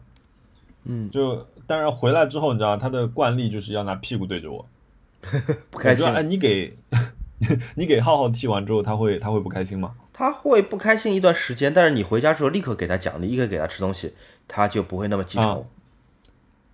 [0.84, 4.66] 嗯，就当然回来之后，你知道他的惯例就是要拿屁股对着我，
[5.72, 6.06] 不开心。
[6.06, 6.78] 哎，你给
[7.78, 9.96] 你给浩浩剃完之后，他会他会不开心吗？
[10.12, 14.14] 他会不开心一段时间，但是你回家之后立刻给他奖励，立刻给他吃东西，
[14.46, 15.44] 他就不会那么记仇。
[15.44, 15.58] 啊，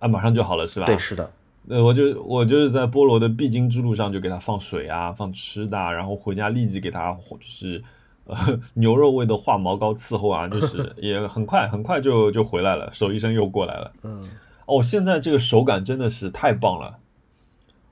[0.08, 0.86] 马上就好了是吧？
[0.86, 1.30] 对，是的。
[1.68, 7.82] 呃，我就我就是在菠萝的必经之路上，就给它放水啊，放吃的，啊然后回家立即给它就是
[8.24, 8.36] 呃
[8.74, 13.92] 牛肉味的化毛膏伺候啊，就是 也很快很快就就回来了，手医生又过来了。
[14.02, 14.28] 嗯，
[14.66, 16.98] 哦，现在这个手感真的是太棒了，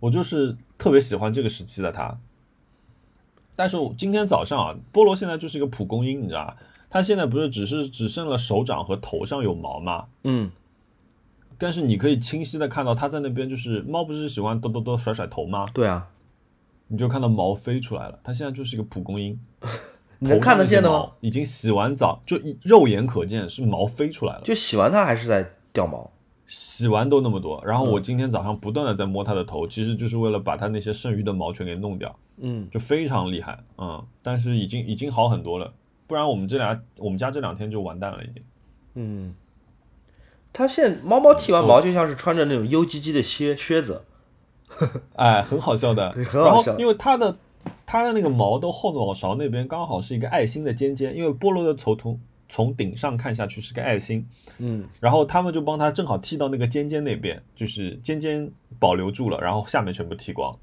[0.00, 2.18] 我就是特别喜欢这个时期的它。
[3.54, 6.56] 但是今天早上啊，菠萝现在就是一个蒲公英，你知道吧？
[6.88, 10.06] 它现在不是只是只剩了手掌和头上有毛吗？
[10.24, 10.50] 嗯。
[11.58, 15.66] 但是你可以清晰的看到它在那边，就是猫不是喜欢哆哆哆甩甩头吗？
[15.74, 16.08] 对啊，
[16.86, 19.38] 你就看到毛飞出来了，它现在就是一个蒲公英，
[20.20, 21.10] 你能看得见的吗？
[21.20, 24.42] 已经洗完澡，就肉眼可见是毛飞出来了。
[24.44, 26.10] 就洗完它还是在掉毛，
[26.46, 27.62] 洗完都那么多。
[27.66, 32.16] 然后我今天早上不断的在摸它的头，其实就是为了把它那些剩余的毛全给弄掉。
[32.40, 35.74] 嗯，就非常厉害，嗯，但是已经已经好很多了，
[36.06, 38.42] 不然我们这俩我们家这两天就完蛋了已经。
[38.94, 39.34] 嗯，
[40.52, 44.02] 它现在猫猫剃完毛就像是穿着那种 U G G 的靴靴子，
[45.14, 46.72] 哎，很好笑的，很好笑。
[46.72, 47.36] 然后因为它的
[47.86, 54.26] 它的那个毛的后脑勺那边刚好是一个爱心的尖尖，因为菠萝的头从从顶上看下去是个爱心，
[54.58, 60.56] 嗯，然后他们就帮它正好剃到那个尖尖那边，就是尖尖保留住了，然后下面全部剃光。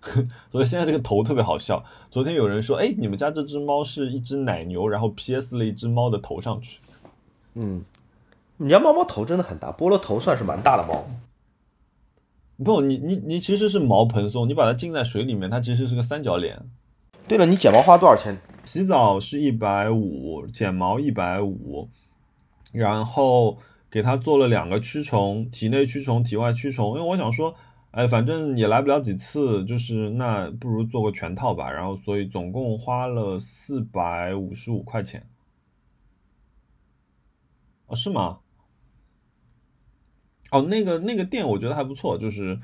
[0.52, 1.84] 所以现在这个头特别好笑。
[2.08, 6.78] 昨天有人说，哎，你们家这只猫是一只奶牛，然后 PS 了一只猫的头上去。
[7.54, 7.84] 嗯，
[8.60, 11.06] 你家猫猫头真的很大，菠萝头算是蛮大的猫。
[12.64, 16.60] 不，你你你其实是毛蓬松，你把它浸在水里面，它其实是个三角脸。
[17.28, 18.36] 对了，你剪毛花多少钱？
[18.64, 21.88] 洗澡是一百五，剪毛一百五，
[22.72, 26.96] 然后给它做了两个驱虫，体内驱虫，体外驱虫。
[26.96, 27.54] 因为我想说，
[27.92, 31.70] 哎，反正也来不了几次，就是那不如做个全套吧。
[31.70, 35.24] 然后所以总共花了四百五十五块钱。
[37.86, 38.40] 哦，是吗？
[40.50, 42.58] 哦，那个那个店我觉得还不错，就是，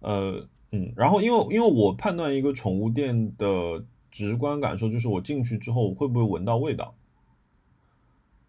[0.00, 6.94] 呃，嗯，然后因为因为我判断一个宠物店的直观感受就是我进去之后会不会闻到味道。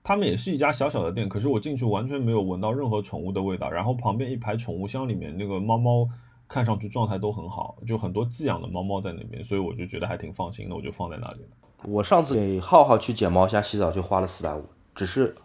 [0.02, 3.70] 他们也是一家小小的店，可是我进去完全没有闻到任何宠物的味道。
[3.70, 6.08] 然后旁边一排宠物箱里面那个猫猫
[6.48, 11.50] 看上去状态都很好，就很多寄养的猫猫在那边，所以我就觉得还挺放心的，我就放在那里了。
[11.84, 14.66] 我上次给浩浩去剪毛虾洗澡就花了四百五，
[14.96, 15.36] 只是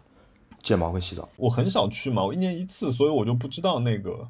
[0.65, 4.27] 剪毛跟洗澡，我很少去嘛，我一年一次，所以我就不知道那个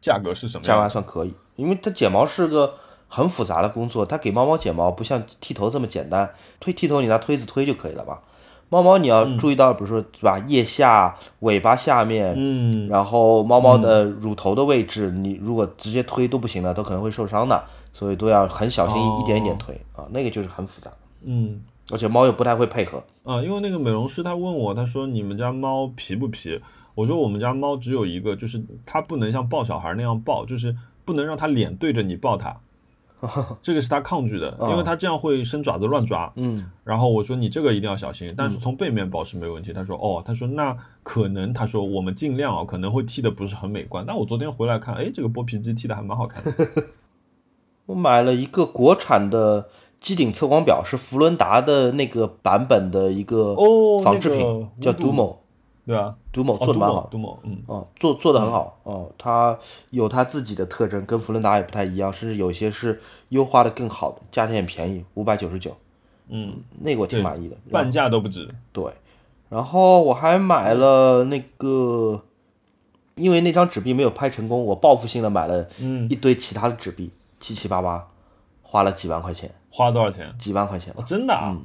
[0.00, 0.88] 价格是什么价格还。
[0.88, 1.32] 算可以。
[1.54, 2.74] 因为它剪毛是个
[3.06, 8.22] 很复杂的工作，它给猫猫剪毛不像剃头这么简单，推剃头你拿推子推就可以了吧？
[8.70, 20.90] 猫猫你要注意到，比如说是吧，腋下、尾巴下面，嗯，然后猫猫的乳头的位置，你如果直接推都不行的，都可能会受伤的，所以都要很小心哦一点一点推啊，那个就是很复杂，
[21.22, 21.60] 嗯，
[21.92, 23.02] 而且猫又不太会配合。
[23.24, 26.60] 啊，因为那个美容师他问我，他说你们家猫皮不皮？
[26.96, 32.60] 我说我们家猫只有一个，就是它不能像抱小孩那样抱，就是不能让它脸对着你抱它，
[33.62, 36.30] 这个是它抗拒的，因为它这样会伸爪子乱抓。
[36.34, 39.72] 嗯，然后我说你这个一定要小心，但是从背面抱是没问题。
[39.72, 44.04] 他说哦，他说那可能，他说我们尽量啊，可能会剃的不是很美观。
[44.06, 46.52] 但我昨天回来看，哎，这个剥皮机剃的还蛮好看的。
[47.86, 49.68] 我买了一个国产的
[50.00, 55.36] 机顶测光表，是福伦达的那个版本的一个哦仿制那个品，叫无度 Dumo。
[55.86, 58.78] 对啊，Dumo 哦做的蛮好，杜某，嗯，哦，做做的很好。
[58.84, 59.58] 哦，它
[59.90, 65.76] 有它自己的特征，跟福伦达也不太一样，甚至有些是优化的更好的，价钱也便宜，五百九十九，
[66.28, 67.56] 嗯，那个我挺满意的。
[67.72, 68.48] 半价都不止。
[68.72, 68.84] 对，
[69.48, 72.22] 然后我还买了那个，
[73.16, 76.08] 因为那张纸币没有拍成功，我报复性的买了嗯。
[76.08, 78.06] 一堆其他的纸币，七七八八，
[78.62, 80.34] 花了几万块钱，花多少钱？
[80.38, 81.56] 几万块钱哦，真的啊！
[81.56, 81.64] 嗯。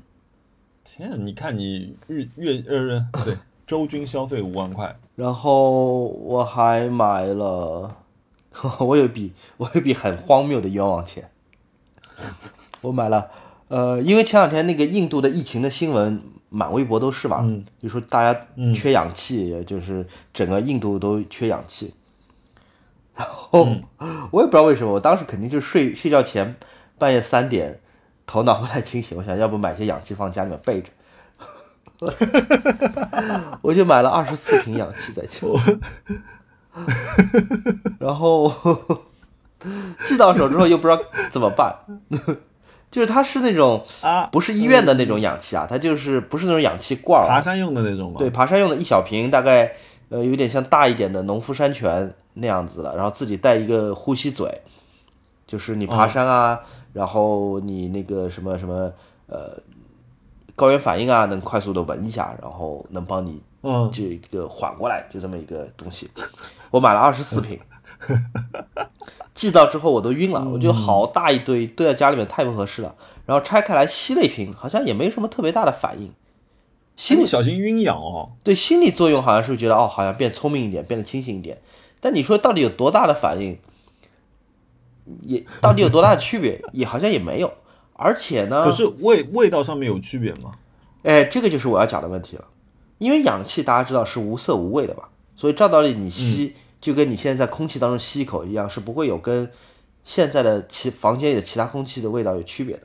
[0.83, 3.35] 天啊，你看你日月呃不对，
[3.67, 7.97] 周均消费五万块，然后我还买了，
[8.79, 11.29] 我有一笔我有一笔很荒谬的冤枉钱，
[12.81, 13.29] 我买了，
[13.67, 17.65] 呃，因为前两天那个印度的疫情的新闻满微博都是嘛，嗯。
[17.81, 18.73] 就说大家嗯。
[18.73, 21.93] 缺氧气，就是整个印度都缺氧气。
[23.15, 23.67] 然后、
[24.31, 26.55] 我也不知道为什么，我当时肯定就睡睡觉前
[26.97, 27.79] 半夜三点，
[28.27, 30.89] 头脑不太清醒，我想要不买些氧气放家里面备着。
[33.61, 35.39] 我就买了二十四瓶氧气在家，
[37.99, 38.51] 然后
[40.05, 41.73] 寄到手之后又不知道怎么办，
[42.91, 48.17] 就是它是那种啊不是医院的那种氧气啊，它就是不是那种氧气罐爬山用的那种吗？
[48.19, 49.71] 对，爬山用的一小瓶，大概
[50.09, 54.61] 呃有点像大一点的农夫山泉那样子的，然后自己带一个呼吸嘴，
[55.47, 56.59] 就是你爬山啊，
[56.95, 58.89] 然后你那个什么什么
[59.27, 59.59] 呃
[60.55, 66.09] 高原反应啊，能快速的闻一下，然后能帮你嗯，这个缓过来，就这么一个东西。
[66.71, 67.59] 我买了二十四瓶，
[69.35, 72.95] 寄到之后我都晕了，我觉得好大一堆堆在家里面太不合适了。
[73.25, 76.13] 然后拆开来吸了一瓶，好像也没什么特别大的反应。
[76.95, 78.31] 心里小心晕痒哦。
[78.41, 81.57] 对心理作用好像是觉得哦，好像变聪明一点，变得清醒一点。
[81.99, 83.59] 但你说到底有多大的反应，
[85.21, 87.53] 也到底有多大的区别，也好像也没有。
[87.93, 90.51] 而且呢，可是味味道上面有区别吗？
[91.03, 92.45] 哎，这个就是我要讲的问题了。
[92.97, 95.09] 因为氧气大家知道是无色无味的吧？
[95.35, 99.51] 所以照道理你吸就跟你现在在空气当中吸一口一样，是不会有跟
[100.03, 102.83] 现在的其房间里的其他空气的味道有区别的。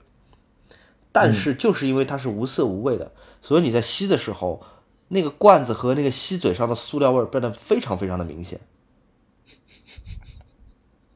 [1.12, 3.12] 但是就是因为它是无色无味的，
[3.42, 4.62] 所以你在吸的时候，
[5.08, 8.60] 那个罐子和那个吸嘴上的塑料味儿变得非常非常的明显。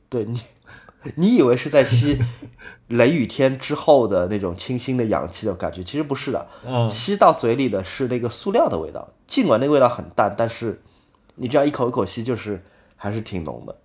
[0.08, 0.40] 对你，
[1.16, 2.18] 你以为是在吸
[2.88, 6.46] 雷雨天之后的那种清新的氧气的感觉，其实不是的。
[6.66, 10.80] 嗯吸到嘴里的是那个塑料的味道，尽管那个味道很淡，但是
[11.36, 12.62] 你这样一口一口吸，就是
[12.96, 13.76] 还是挺浓的，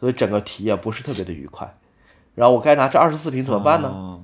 [0.00, 1.76] 所以整个体验不是特别的愉快。
[2.34, 3.88] 然后我该拿这二十四瓶怎么办呢？
[3.88, 4.20] 啊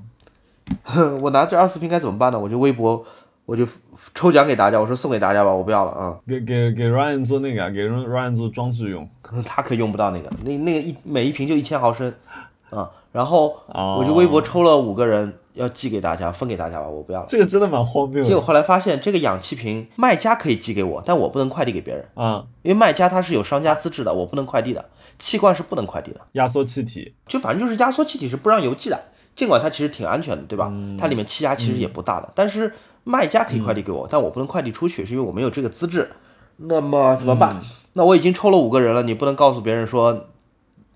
[1.21, 2.39] 我拿这二十四瓶该怎么办呢？
[2.39, 3.05] 我就微博，
[3.51, 3.67] 我就
[4.15, 9.09] 抽奖给大家，我说送给大家吧，我不要了啊、给给给 Ryan 做那个啊，给 Ryan 做装置用。
[9.33, 12.15] 嗯，他可用不到那个，那那个一每一瓶就一千毫升，
[12.71, 13.97] 啊、然后哦。
[13.99, 17.27] 我就微博抽了五个人，要寄给大家，分给大家吧，我不要了。
[17.29, 18.29] 这个真的蛮荒谬的。
[18.29, 22.47] 结果后来发现，这个氧气瓶卖家可以寄给我，但我不能快递给别人，啊！
[22.63, 24.85] 因为卖家他是有商家资质的，我不能快递的，
[25.19, 29.03] 气罐是不能快递的，压缩气体，就反正就是压缩气体是不让邮寄的，
[29.35, 30.73] 尽管它其实挺安全的，对吧？
[30.97, 32.73] 它里面气压其实也不大的，但是
[33.11, 36.11] 卖家可以快递给我，但我不能快递出去，是因为我没有这个资质。
[36.57, 37.61] 那么怎么办？
[37.95, 40.27] 那我已经抽了五个人了，你不能告诉别人说，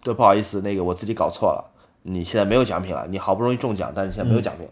[0.03, 4.69] 对，不好意思，那个我自己搞错了，你现在没有奖品了，你好不容易中奖，但是现在没有奖品。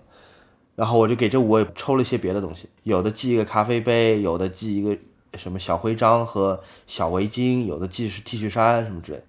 [0.74, 4.97] 然后我就给这五位抽了一些别的东西，有的寄一个咖啡杯，有的寄一个
[5.34, 9.22] 什么小徽章和小围巾，有的寄是 T 恤衫什么之类。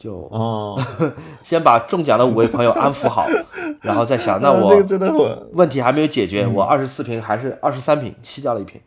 [0.00, 0.80] 就哦，
[1.44, 3.28] 先把中奖的五位朋友安抚好，
[3.82, 8.80] 然后再想，那这我个真的很，问题还没有解决，我二十四瓶还是二十三瓶，吸掉了一瓶，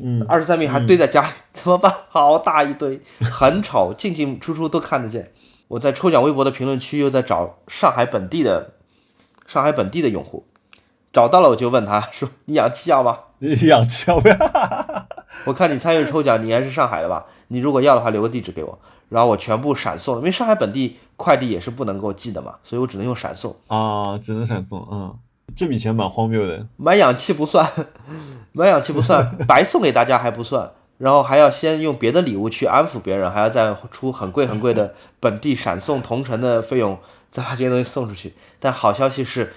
[0.00, 1.92] 嗯，二十三瓶还堆在家里， 怎么办？
[2.08, 5.32] 好大一堆，很丑，进进出出都看得见。
[5.66, 8.74] 我在抽奖微博的评论区又在找上海本地的
[9.48, 10.44] 上海本地的用户，
[11.12, 13.18] 找到了我就问他说：“你氧气要吗？
[13.40, 14.36] 你氧气要不要？
[15.46, 17.26] 我看你参与抽奖，你应该是上海的吧？
[17.48, 18.78] 你如果要的话，留个地址给我，
[19.10, 23.54] 然后我全部闪送，因为上海本地快递也是不能够寄的嘛，所以我只能用闪送。
[23.66, 25.14] 啊，只能闪送，嗯，
[25.54, 27.68] 这笔钱蛮荒谬的，买氧气不算，
[28.52, 36.98] 买氧气不算， 白送给大家还不算，然后还要先用别的礼物去安抚别人，还要再出很贵很贵的本地闪送同城的费用，
[37.30, 38.34] 再把这些东西送出去。
[38.58, 39.52] 但好消息是，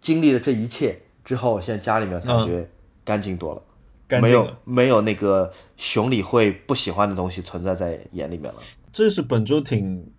[0.00, 2.68] 经历了这一切之后，现在家里面感觉
[3.04, 3.62] 干净多了，
[4.06, 4.58] 干净了。
[4.64, 8.60] 没有那个熊理会不喜欢的东西存在在眼里面了。
[8.92, 10.12] 这是本周挺，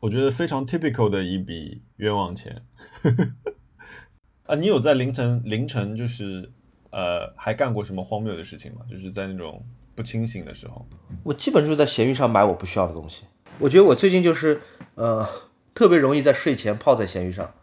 [0.00, 2.62] 我觉得非常 typical 的一笔冤枉钱。
[4.44, 6.50] 啊，你有在凌晨凌晨就是
[6.90, 8.80] 呃还干过什么荒谬的事情吗？
[8.88, 9.64] 就是在那种
[9.94, 10.86] 不清醒的时候。
[11.22, 13.24] 我基本就是在闲鱼上买我不需要的东西。
[13.58, 14.60] 我觉得我最近就是
[14.96, 15.26] 呃
[15.72, 17.54] 特别容易在睡前泡在闲鱼上，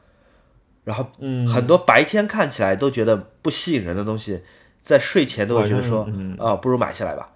[0.84, 4.42] 然后嗯很多白天看起来都觉得不吸引人的东西，
[4.88, 7.30] 在睡前都会觉得说啊、不如买下来吧，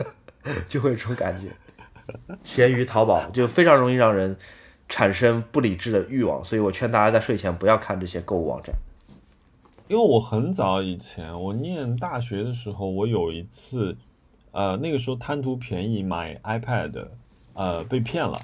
[0.66, 1.54] 就会有这种感觉。
[2.42, 4.34] 闲鱼、淘宝就非常容易让人
[4.88, 8.74] 产生不理智的欲望，所以我劝大家在睡前不要看这些购物网站。
[9.88, 13.94] 因为我很早以前，我念大学的时候，我有一次，
[14.52, 17.08] 呃，那个时候贪图便宜买 iPad，
[17.52, 18.40] 呃，被骗了，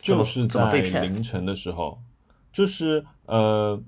[0.00, 1.02] 就是在怎么被骗？
[1.02, 2.00] 凌晨的时候，
[2.50, 3.78] 就是呃，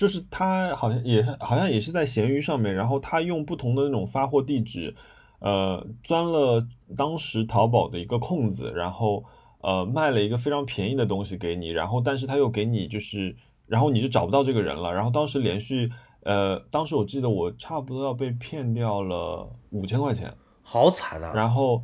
[0.00, 4.94] 就是他好像也是好像也是在闲鱼上面，然后他用不同的那种发货地址，
[5.40, 9.22] 呃，钻了当时淘宝的一个空子，然后
[9.60, 13.36] 呃卖了一个非常便宜的东西给你，然后但是他又给你就是，
[13.66, 15.90] 然后你就找不到这个人了，然后当时连续
[16.22, 20.32] 呃，当时我记得我差不多要被骗掉了五千块钱，
[20.62, 21.30] 好惨啊！
[21.34, 21.82] 然后。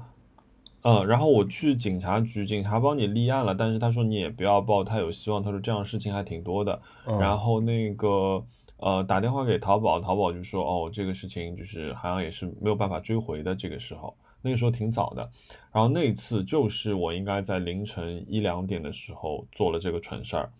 [0.86, 6.80] 呃，然后我去警察局，警察帮你立案了，但是他说你也不要报，他有希望，他说这样的事情还挺多的。
[7.06, 8.40] 嗯然后那个
[8.76, 13.52] 呃打电话给淘宝，淘宝就说哦这个事情就是好像也是没有办法追回的。
[13.52, 15.28] 这个时候，那个时候挺早的。
[15.72, 20.52] 然后那一次就是我应该在凌晨一两点的时候做了这个蠢事儿。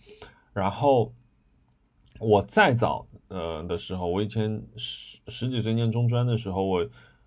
[0.53, 1.13] 然后
[2.19, 6.85] 我再早呃的时候，我以前十十几岁念中专的时候，我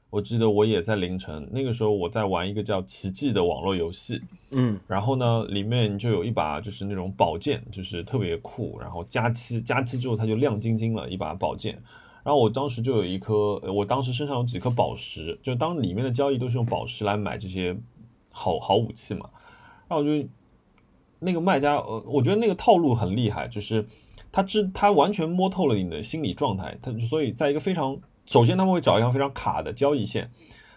[0.10, 4.20] 我记得我也在凌晨，那个时候我在玩一个叫《奇迹》的网络游戏。
[4.50, 11.80] 嗯，然后呢，里面就有一把就是那种宝剑，就是特别酷，然后加七加七之后它就亮晶晶了一把宝剑。
[12.24, 17.78] 然后我当时就有一颗，呃我当时身上有几颗宝石，就当里面的交易都是用宝石来买这些
[18.32, 19.30] 好好武器嘛。
[19.88, 20.28] 然后我就
[21.20, 23.88] 那个卖家，呃，我觉得那个套路很厉害，就是
[24.32, 27.96] 他知他完全摸透了你的心理状态，他所以在一个非常
[28.30, 30.30] 首先他们会找一条非常卡的交易线，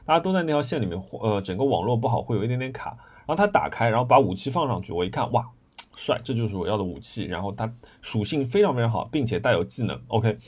[0.06, 2.96] 大家都在那条线里面，呃，整个网络不好，会有一点点卡。
[3.26, 5.46] 然后他打开，然后把武器放上去，我一看，哇，
[5.94, 7.24] 帅，这就是我要的武器。
[7.24, 10.38] 然后它属性非常非常好，并且带有技能，OK。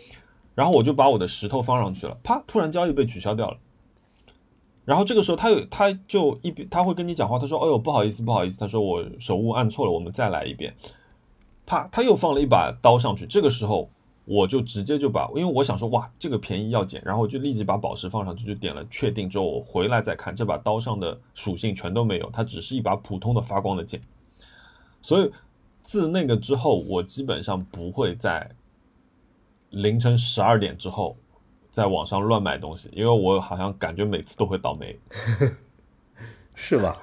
[0.54, 3.58] 然后我就把我的石头放上去了，啪，突然交易被取消掉了。
[4.86, 10.74] 然后这个时候他有他就一边他会跟你讲话，他说：“哎呦，不好意思，不好意思。”他说：“我手误按错了，我们再来一遍。”
[11.66, 13.26] 啪，他又放了一把刀上去。
[13.26, 13.90] 这个时候
[14.24, 24.00] 我就直接就把，因为我想说哇，这个便宜要捡，然后我就立即把宝石放上去，就点了确定之后，我回来再看这把刀上的属性全都没有，它只是一把普通的发光的剑。
[25.02, 25.30] 所以
[25.82, 28.50] 自那个之后，我基本上不会在
[29.70, 31.16] 凌晨十二点之后
[31.70, 34.98] 在网上乱买东西，因为我好像感觉每次都会倒霉。
[36.54, 36.96] 是吧？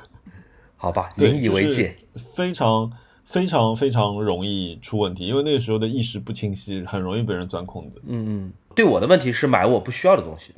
[0.77, 2.91] 好吧，引以为戒。，就是非常
[3.31, 8.01] 非常非常容易出问题，因为那个时候的意识不清晰，很容易被人钻空子。
[8.05, 10.53] 嗯嗯，对我的问题是买我不需要的东西。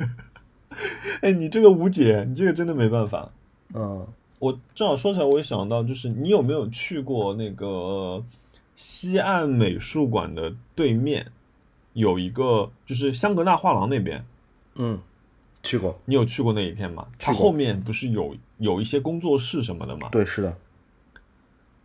[1.20, 3.30] 哎，你这个无解，你这个真的没办法。
[3.74, 4.06] 嗯，
[4.38, 8.24] 我正好说起来，我也想到，就是你有没有去过那个
[8.74, 11.26] 西岸美术馆的对面
[11.92, 14.24] 有一个，就是香格纳画廊那边，
[14.76, 14.98] 嗯，
[15.62, 16.00] 去过。
[16.06, 17.06] 你有去过那一片吗？
[17.18, 20.08] 它后面不是有有一些工作室什么的吗？
[20.10, 20.56] 对，是的。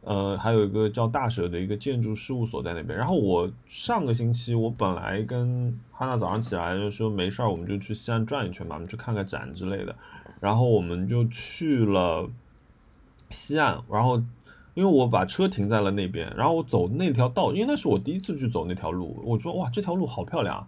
[0.07, 2.97] 呃，还有一个叫大舍的一个建筑事务所在那边。
[2.97, 9.93] 然后我上个星期，我本来跟哈娜早上起来就说没事儿，我们就去西岸转一圈吧，我们去看个展之类的。
[10.39, 12.29] 然后我们就去了
[13.29, 14.15] 西岸，然后
[14.75, 20.65] 因为我把车停在了那边，然后我走那条道，因为那是我第一次去走那条路，我说哇，这条路好漂亮，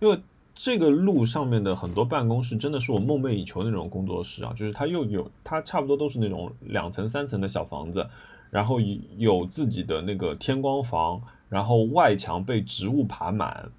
[0.00, 0.20] 因为。
[0.60, 8.08] 这个路上面的很多办公室真的是我梦寐以求那种工作室啊，就是它又有它差不多都是那种两层三层的小房子，
[8.50, 13.70] 然后有自己的那个天光房，然后外墙被植物爬满，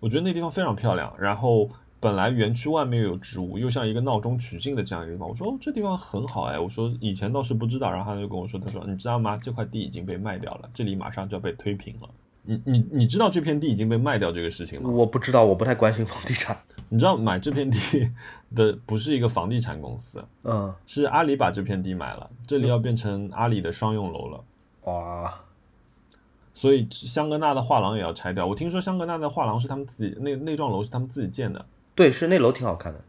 [0.00, 1.12] 我觉得那地方非常漂亮。
[1.18, 9.36] 然后本来园区外面又有植物，又像一个闹中取静的这样一个地方，我说、哦、这地方很好哎，我说以前倒是不知道，然后他就跟我说，他说你知道吗？
[9.36, 12.08] 这块地已经被卖掉了，这里马上就要被推平了。
[12.48, 14.88] 你你你知道这片地已经被卖掉这个事情吗？
[14.88, 16.56] 我不知道，我不太关心房地产。
[16.88, 18.08] 你知道买这片地
[18.54, 24.44] 的不是一个房地产公司，嗯，是阿里把这片地买了，这里要变成阿里的商用楼了。
[24.84, 25.40] 哇，
[26.54, 28.46] 所以香格纳的画廊也要拆掉。
[28.46, 33.00] 我听说香格纳的画廊是他们自己那那幢楼是他们自己建的，对，是那楼挺好看的。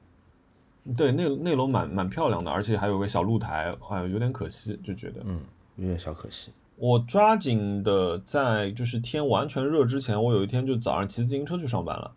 [0.95, 5.21] 对，那那楼蛮蛮漂亮的，而且还有个小露台，哎，有点可惜，就觉得。
[5.25, 5.41] 嗯，
[5.75, 6.51] 有点小可惜。
[6.77, 12.11] 我抓紧的在就是天完全热之前，我有一天就早上骑自行车去上班了，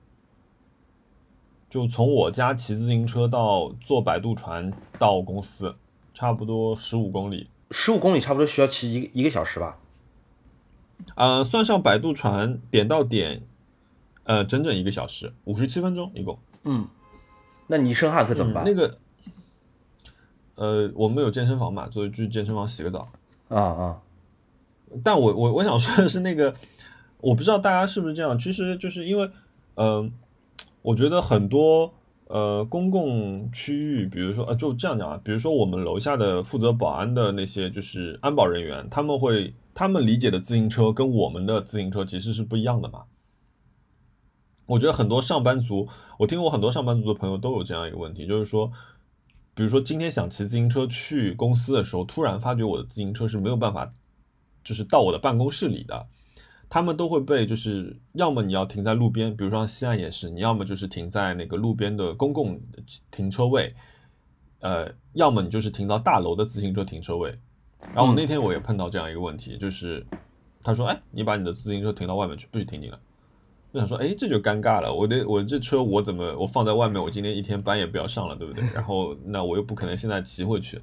[1.70, 5.76] 就从我家骑自行车到坐摆渡船到公司，
[6.12, 7.48] 差不多十五公里。
[7.70, 9.78] 十五公里差不多需要骑一个一个小时吧？
[11.14, 13.42] 呃，算上摆渡船点到点，
[14.24, 16.36] 呃，整整一个小时，五十七分钟一共。
[16.64, 16.88] 嗯，
[17.68, 18.64] 那你一身汗可怎么办？
[18.64, 18.98] 嗯那个，
[20.56, 23.08] 呃，我们有健身房嘛，所以去健身房洗个澡。
[23.48, 24.02] 啊啊，
[25.04, 26.52] 但我我我想说的是，那个
[27.20, 29.30] 我不知道大家是不是这样，其实就是因为，
[29.76, 30.12] 嗯、
[30.82, 31.92] 我觉得很多
[32.28, 43.04] 呃公共区域，比如说呃就这样讲啊，比如说我们楼下的负责保安的那些就是安保人员，他们会他们理解的自行车跟我们的自行车其实是不一样的嘛。
[44.66, 48.70] 我觉得很多上班族，我听过很多上班族的朋友都有这样一个问题，就是说，
[49.52, 53.92] 比如说今天想骑自行车去公司的时候，突然发觉我的自行车是没有办法，
[54.62, 56.06] 就是到我的办公室里的，
[56.70, 62.60] 他们都会被就是要么你要停在路边，比如说像西岸也是，你要么就是停在那个路边的公共
[63.10, 63.74] 停车位，
[64.60, 67.34] 呃，要么你就是停到大楼的自行车停车位。
[67.94, 70.06] 然后那天我也碰到这样一个问题，就是
[70.62, 73.00] 他说：“哎，你把你的自行车停到外面去，不许停你了。”
[73.72, 74.92] 我想说，哎，这就尴尬了。
[74.92, 77.02] 我的我这车我怎么我放在外面？
[77.02, 78.62] 我今天一天班也不要上了，对不对？
[78.74, 80.80] 然后那我又不可能现在骑回去。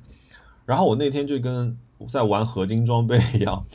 [0.66, 1.78] 然后我那天就跟
[2.10, 3.66] 在玩合金装备一样，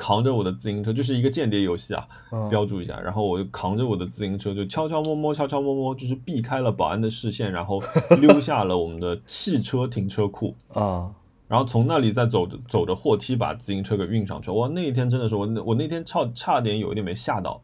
[0.00, 2.98] 扛着我的自行车，就是一个间谍游戏啊，嗯标注一下。
[2.98, 7.82] 然后我就扛着我的自行车，就悄悄摸摸、悄悄摸摸，就是避开了保安的视线，然后
[8.18, 10.54] 溜下了我们的汽车停车库。
[10.72, 11.10] 啊，
[11.46, 14.50] 然后从那里再走着走着货梯把自行车给运上去。
[14.50, 17.60] 哇，那一天真的是我那我那天差差点有一点没吓到，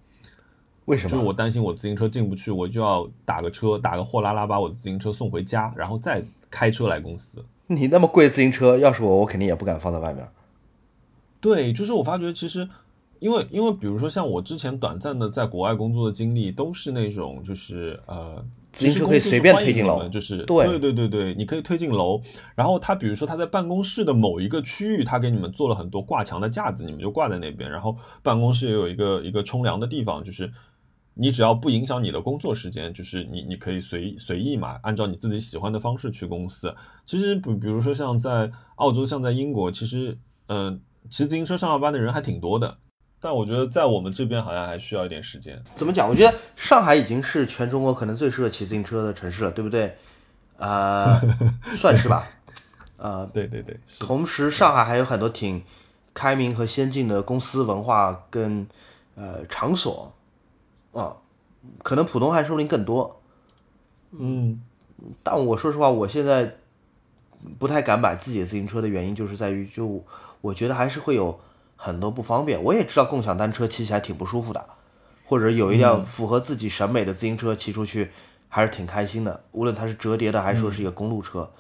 [0.85, 1.11] 为什么？
[1.11, 7.43] 就是我担心我自行车进不去，我就要打个车，打个货拉拉把我的自行车送回家，然后再开车来公司。
[7.67, 10.29] 你那么贵的自行车，要是我，我肯定也不敢放在外面。
[11.47, 12.69] 对，就是我发觉其实，
[13.21, 22.21] 因为因为比如说像我之前短暂的在国外工作的经历，都是那种就是呃，其实公司是随便推进楼就是对对对对对，你可以推进楼，
[22.57, 30.53] 然后他比如说他在办公室的某一个区域，他给你们做了很多挂墙的架子，你们就挂在那边，然后办公室也有一个一个冲凉的地方，就是。
[31.19, 36.71] 你只要不影响你的工作时间，就是你你可以随随意嘛，按照你自己喜欢的方式去公司。
[37.07, 40.19] 其实比比如说像在澳洲，像在英国，其实
[40.49, 40.81] 嗯、呃
[41.11, 42.79] 骑自行车上下班的人还挺多的，
[43.21, 45.63] 但我觉得在我们这边好像还需要一点时间。
[45.75, 46.09] 怎么讲？
[46.09, 49.97] 我觉得上海已经是全中国可能最适合骑自行车的城市了，对不对？
[50.59, 51.21] 呃，
[51.77, 52.29] 算是吧。
[52.97, 55.63] 呃，对对对，同时上海还有很多挺
[56.15, 58.67] 开明和先进的公司文化跟
[59.17, 60.15] 呃场所
[60.93, 61.17] 啊，
[61.83, 63.21] 可能浦东还说不定更多。
[64.13, 64.61] 嗯
[65.23, 66.57] 但我说实话，我现在
[67.59, 70.03] 不太敢买自己的自行车的原因，就是在于，就
[70.47, 71.39] 我觉得还是会有
[71.77, 72.63] 很多不方便。
[72.63, 74.65] 我也知道共享单车骑起来挺不舒服的，
[75.25, 78.11] 或者有一辆符合自己审美的自行车骑出去
[78.49, 81.51] 还是挺开心的，无论它是折叠的还是说是一个公路车。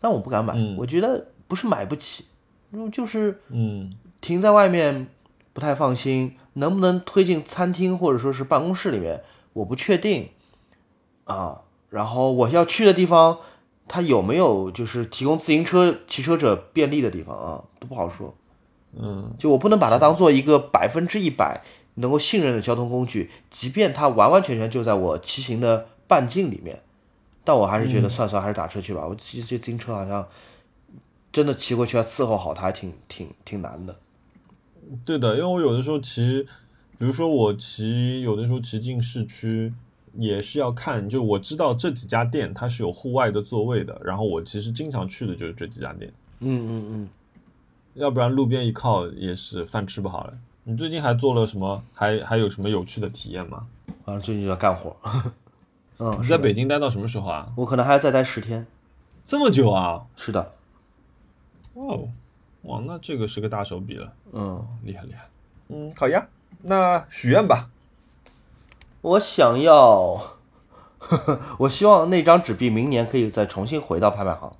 [0.00, 2.26] 但我不敢买，我觉得不是买不起，
[2.72, 3.90] 嗯就是嗯
[4.20, 5.08] 停在外面
[5.52, 9.22] 不太放心，能不能推进餐厅或者说是办公室里面，
[9.54, 10.28] 我不确定
[11.24, 11.62] 啊。
[11.90, 13.38] 然后我要去的地方，
[13.86, 18.34] 它有没有就是提供自行车骑车者便利的地方啊，都不好说。
[18.96, 21.62] 嗯就我不能把它当做一个百分之一百
[21.94, 26.80] 能够信任的交通工具，即便它完完全全就在我骑行的半径里面，
[27.42, 29.06] 但我还是觉得算算还是打车去吧。
[29.06, 30.26] 我骑这自行车好像
[31.32, 33.96] 真的骑过去要伺候好它，还挺挺挺难的。
[35.04, 36.46] 对的，因为我有的时候骑，
[36.98, 39.72] 比如说我骑，有的时候骑进市区
[40.16, 47.08] 也是要看，就我知道这几家店它是有户外的座位的，然后我其实经常去的就是这几家店，嗯嗯嗯。
[47.94, 50.34] 要不然路边一靠也是饭吃不好了。
[50.64, 51.82] 你最近还做了什么？
[51.92, 53.66] 还还有什么有趣的体验吗？
[54.04, 54.96] 反正最近就要干活。
[55.98, 57.52] 嗯，你在北京待到什么时候啊？
[57.56, 58.66] 我可能还要再待十天。
[59.24, 60.06] 这么久啊？
[60.16, 60.52] 是的，
[61.74, 62.08] 哦，
[62.62, 65.28] 哇，那这个是个大手笔了，嗯，厉害厉害。
[65.68, 66.26] 嗯，好呀，
[66.62, 67.70] 那许愿吧。
[69.04, 70.34] 我想要，
[70.98, 74.50] 呵 呵我希望那张纸币明年可以再重新回到拍卖行。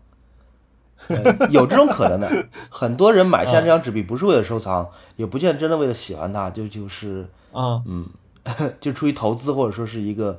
[1.08, 8.06] 呃 有这种可能的，很多人买下这张纸币不是为了收藏，也不见真的为了喜欢它，就就是啊，嗯
[8.80, 10.38] 就出于投资或者说是一个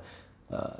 [0.50, 0.72] 呃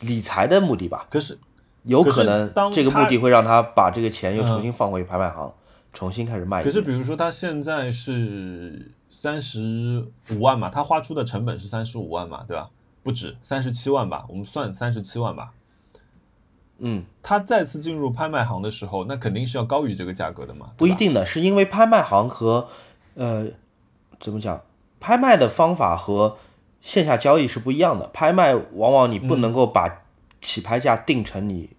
[0.00, 1.06] 理财的目的吧。
[1.10, 1.38] 可是
[1.84, 5.50] 有可能这个目的会让他把这个钱又重新放回拍卖行，
[5.94, 6.62] 重新开始卖。
[6.62, 8.90] 可是比如说他现在是
[9.20, 12.70] 三十五万嘛，他花出的成本是三十五万嘛，对吧？
[13.02, 15.52] 不止三十七万吧，我们算三十七万吧。
[16.78, 20.70] 嗯，他再次进入拍卖行的时候，那肯定是要高于这个价格的嘛。
[20.76, 22.68] 不一定的，是因为拍卖行和
[23.14, 23.48] 呃
[24.20, 24.62] 怎么讲，
[25.00, 26.36] 拍卖的方法和
[26.80, 28.06] 线下交易是不一样的。
[28.12, 30.02] 拍卖往往你不能够把
[30.40, 31.70] 起拍价定成你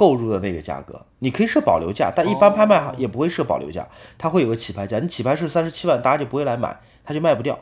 [0.00, 3.86] 购入的那个价格，你可以设保留价，但一般拍卖行也不会设保留价，
[4.16, 4.98] 它会有个起拍价。
[4.98, 7.58] 你起拍是三十七万，大家就不会来买，它就卖不掉。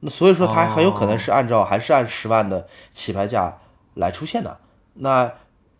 [0.00, 3.60] 那所以说，它很有可能是按照还是按十万的起拍价
[3.94, 4.58] 来出现的。
[4.92, 5.32] 那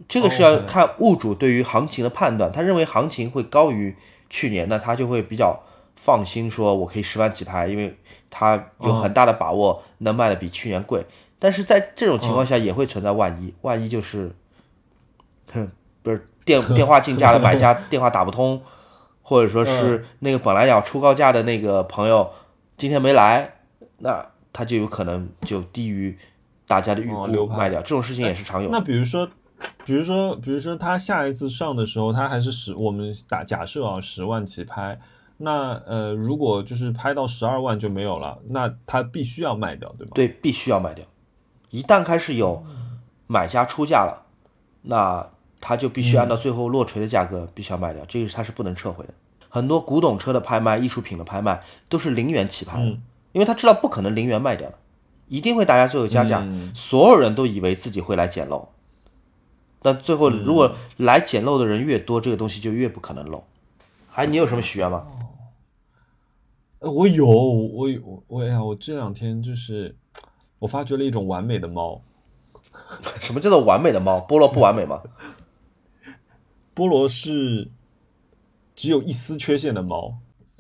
[0.09, 3.95] 这个是要看物主对于行情的判断，他认为行情会高于
[4.31, 5.61] 去年，那他就会比较
[5.97, 7.99] 放心，说我可以十万起拍，因为
[8.31, 11.05] 他有很大的把握能卖的比去年贵。
[11.39, 14.35] 但是在这种情况下，也会存在万一，万一就是，哼，
[16.03, 18.61] 不是电电话竞价的买家 电话打不通，
[19.23, 22.31] 或者说是那个本来要出高价的那个朋友
[22.77, 23.61] 今天没来，
[23.99, 26.19] 那他就有可能就低于
[26.67, 28.77] 大家的预估卖掉，这种事情也是常有的。
[28.77, 29.29] 那比如说，
[29.85, 34.99] 比如说，比如说他下一次上的时候，他还是十，我们打假设啊，十万起拍。
[35.39, 40.13] 那呃，如果就是拍到十二万就没有了，那他必须要卖掉，对吗？
[40.15, 41.05] 对，必须要卖掉。
[41.71, 42.65] 一旦开始有
[43.27, 44.27] 买家出价了，
[44.83, 45.27] 那
[45.63, 49.15] 他就必须按照最后落锤的价格必须要卖掉，这个他是不能撤回的。
[49.49, 52.87] 很多古董车的拍卖、艺术品的拍卖都是零元起拍的，
[53.31, 54.79] 因为他知道不可能零元卖掉的，
[55.29, 58.71] 一定会大家最后加价，嗯所有人都以为自己会来捡漏，
[59.81, 63.45] 但最后如果来捡漏的人越多，这个东西就越不可能漏。
[64.11, 65.07] 还你有什么许愿吗？
[66.81, 69.95] 呃我有，我有，我哎呀，我这两天就是
[70.59, 72.01] 我发掘了一种完美的猫，
[73.21, 74.19] 什么叫做完美的猫？
[74.19, 75.01] 菠萝不完美吗？
[76.75, 77.71] 菠萝是
[78.75, 80.15] 只有一丝缺陷的猫。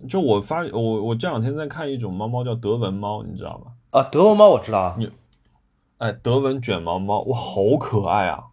[0.08, 3.72] 就我发我我这两天在看一种猫猫叫德文猫，你知道吗？
[3.90, 4.98] 啊，德文猫我知道啊，
[5.98, 8.46] 哎，德文卷毛猫，哇，好可爱啊！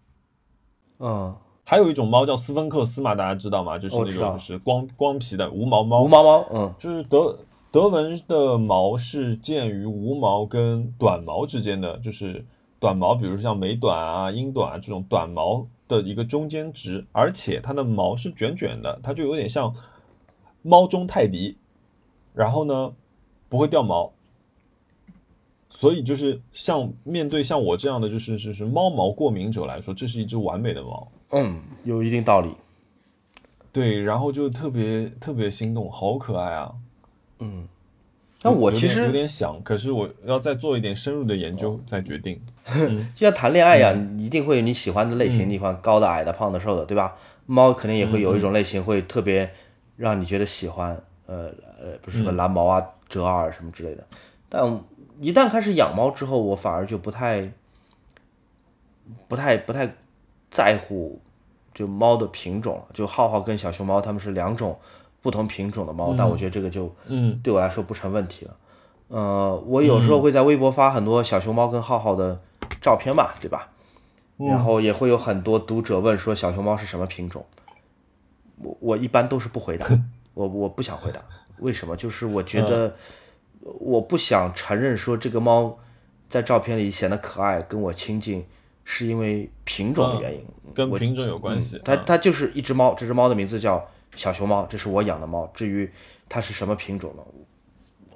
[1.00, 3.80] 嗯，还有一种猫叫斯芬克斯嘛，大家知道吗？
[3.80, 6.04] 就是那种就是光光皮的无毛猫。
[6.04, 7.40] 无毛猫，嗯就是德
[7.72, 12.46] 德文的毛是介于无毛跟短毛之间的，就是
[12.80, 19.76] 短毛，比如像美短啊、英短啊这种短毛的一个中间值，而且它的毛是卷卷的，它就有点像
[20.62, 21.58] 猫中泰迪，
[22.34, 22.94] 然后呢
[23.50, 24.14] 不会掉毛。
[25.70, 31.12] 所以就是像面对像我这样的就是就是猫毛过敏者来说，这是一只完美的猫。
[31.32, 32.50] 嗯，有一定道理。
[33.72, 36.74] 对，然后就特别特别心动，好可爱啊！
[37.38, 37.68] 嗯，
[38.42, 42.42] 那我其实有点想，可是我要再做一点深入的研究再决定。
[43.16, 47.16] 就像谈恋爱一样，你一定会有你喜欢的类型，你喜欢高的、矮的、胖的、瘦的，对吧？
[47.46, 49.52] 猫肯定也会有一种类型会特别
[49.98, 50.96] 让你觉得喜欢，
[51.26, 51.46] 呃
[51.80, 54.04] 呃，不是什么蓝毛啊、折耳什么之类的。
[54.48, 54.80] 但
[55.20, 57.52] 一旦开始养猫之后，我反而就不太、
[59.28, 59.96] 不太、不太
[60.52, 61.20] 在乎
[61.74, 62.86] 就猫的品种了。
[62.94, 64.78] 就浩浩跟小熊猫它们是两种
[65.22, 68.56] 不同品种的猫，但我觉得这个就嗯对我来说不成问题了。
[69.08, 72.40] 呃，我有时候会在微博发很多小熊猫跟浩浩的
[72.82, 73.70] 照片嘛，对吧？
[74.38, 77.46] 然后也会有很多读者问说小熊猫是什么品种，
[78.58, 79.86] 我我一般都是不回答，
[80.34, 81.20] 我我不想回答，
[81.58, 81.98] 为什么？
[81.98, 82.96] 就是我觉得
[83.62, 85.78] 我不想承认说这个猫
[86.30, 88.46] 在照片里显得可爱，跟我亲近
[88.86, 91.82] 是因为品种的原因，跟品种有关系。
[91.84, 95.46] 它嗯它就是一只猫，这只猫的名字叫小熊猫，这是我养的猫。
[95.54, 95.92] 至于
[96.30, 97.24] 它是什么品种的，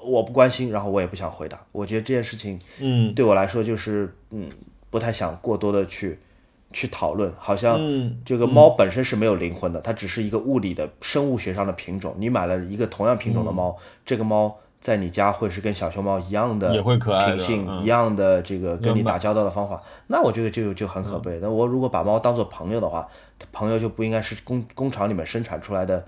[0.03, 1.59] 我不关心，然后我也不想回答。
[1.71, 3.13] 我觉得这件事情嗯。
[3.13, 4.49] 对我来说就是嗯，
[4.89, 6.19] 不太想过多的去
[6.71, 12.15] 去讨论，好像嗯这个猫本身是没有灵魂的，它只是一个物理的生物学上的品种。
[12.17, 17.83] 你买了一个同样品种的猫，这个猫在你家会是跟小熊猫一样的也会可爱品性，嗯。
[17.83, 21.39] 一样的这个跟你打交道的方法，那我觉得就就很可悲。
[21.41, 23.07] 那我如果把猫当做朋友的话，
[23.51, 26.05] 朋友就不应该是工工厂里面生产出来的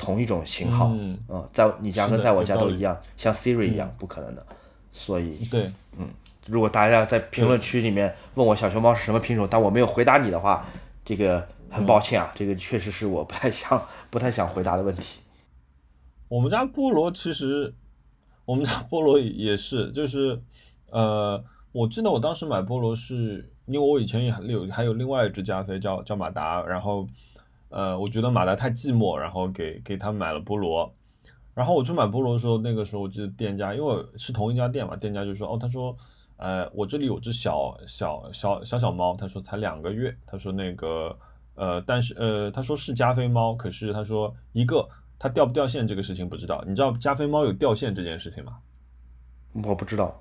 [0.00, 1.18] 同一种型号，嗯。
[1.52, 4.46] 在你家跟在我家都一样，像 Siri 一样，不可能的。
[4.90, 6.08] 所以，对，嗯
[6.46, 10.66] 如果大家在评论区里面问我小熊猫是什么品种，但我没有回答你的话，
[11.04, 15.20] 这个很抱歉啊，这个确实是我不太想不太想回答的问题。
[16.28, 17.74] 我们家菠萝其实，
[18.46, 20.40] 我们家菠萝也是，就是
[20.90, 27.06] 呃，我记得我当时买菠萝是因为我以前也有还有另外一只加菲叫叫马达，然后
[27.70, 30.92] 呃，我觉得马达太寂寞，然后给给他买了菠萝。
[31.54, 35.96] 然后我去买菠萝的时候，那个时候我记得店家，因为是同一家店嘛，店家就说，哦，他说，
[36.36, 41.14] 呃，我这里有只小小小小小猫，他说才两个月，他说那个，
[41.56, 48.58] 呃，但是呃，他说是加菲猫，可是他说一个它掉不掉线这个事情不知道，你知道加菲猫有掉线这件事情吗？
[49.52, 50.18] 我不知道，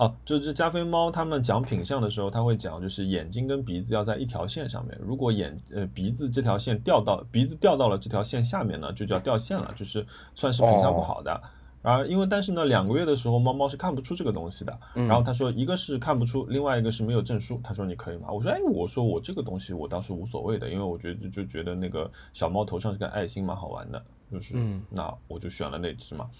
[0.00, 4.98] 哦，就是加菲猫，他们讲品相的时候，他会讲，就是眼睛跟鼻子要在一条线上面。
[4.98, 11.38] 如果眼呃鼻子这条线掉到鼻子掉到了这条线下面呢，就叫掉线了，就是算是品相不好的。
[11.82, 14.78] 然后因为但是呢，两个月的时候猫猫是看不出这个东西的。
[14.94, 17.60] 然后他说，一个是看不出，另外一个是没有证书。
[17.62, 18.30] 他说你可以吗？
[18.30, 24.54] 我说哎，我说我这个东西我倒是无所谓的，因为我觉得就觉得那个小猫头上是个爱心蛮好玩的，就是、
[24.88, 26.30] 那我就选了那只嘛。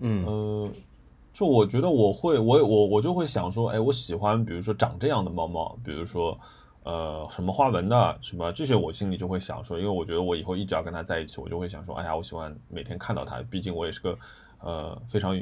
[0.00, 0.70] 嗯呃，
[1.34, 6.38] 就我觉得我会，我我我就会想说，哎，我喜欢，比如说长这样的猫猫，比如说，
[6.84, 14.16] 呃，什么花纹的，什么这些，我心里就会想说，因为我觉得我以后一直要跟它在一起，我就会想说，哎呀，我喜欢每天看到它，毕竟我也是个
[14.60, 15.36] 呃非常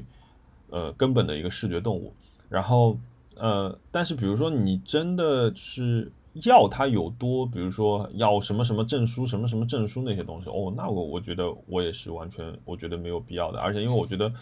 [0.70, 2.14] 呃根本的一个视觉动物。
[2.49, 2.97] 然后
[3.36, 6.11] 呃，但是比如说你真的是
[6.45, 14.32] 要它有多，比如说要什么什么证书，什么什么证书那些东西，哦，那我我觉得我也是完全我觉得没有必要的，而且因为我觉得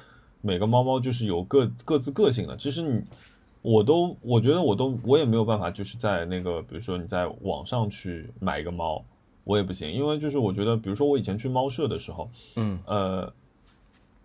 [0.41, 3.03] 每个猫猫就是有各各自个性的，其实你。
[3.63, 9.05] 我都，我觉得我都，我也没有办法，就是在那个，比如说你在网上去买一个猫，
[9.45, 13.31] 我也不行，因为就是我觉得，比如说我以前去猫舍的时候，嗯，呃，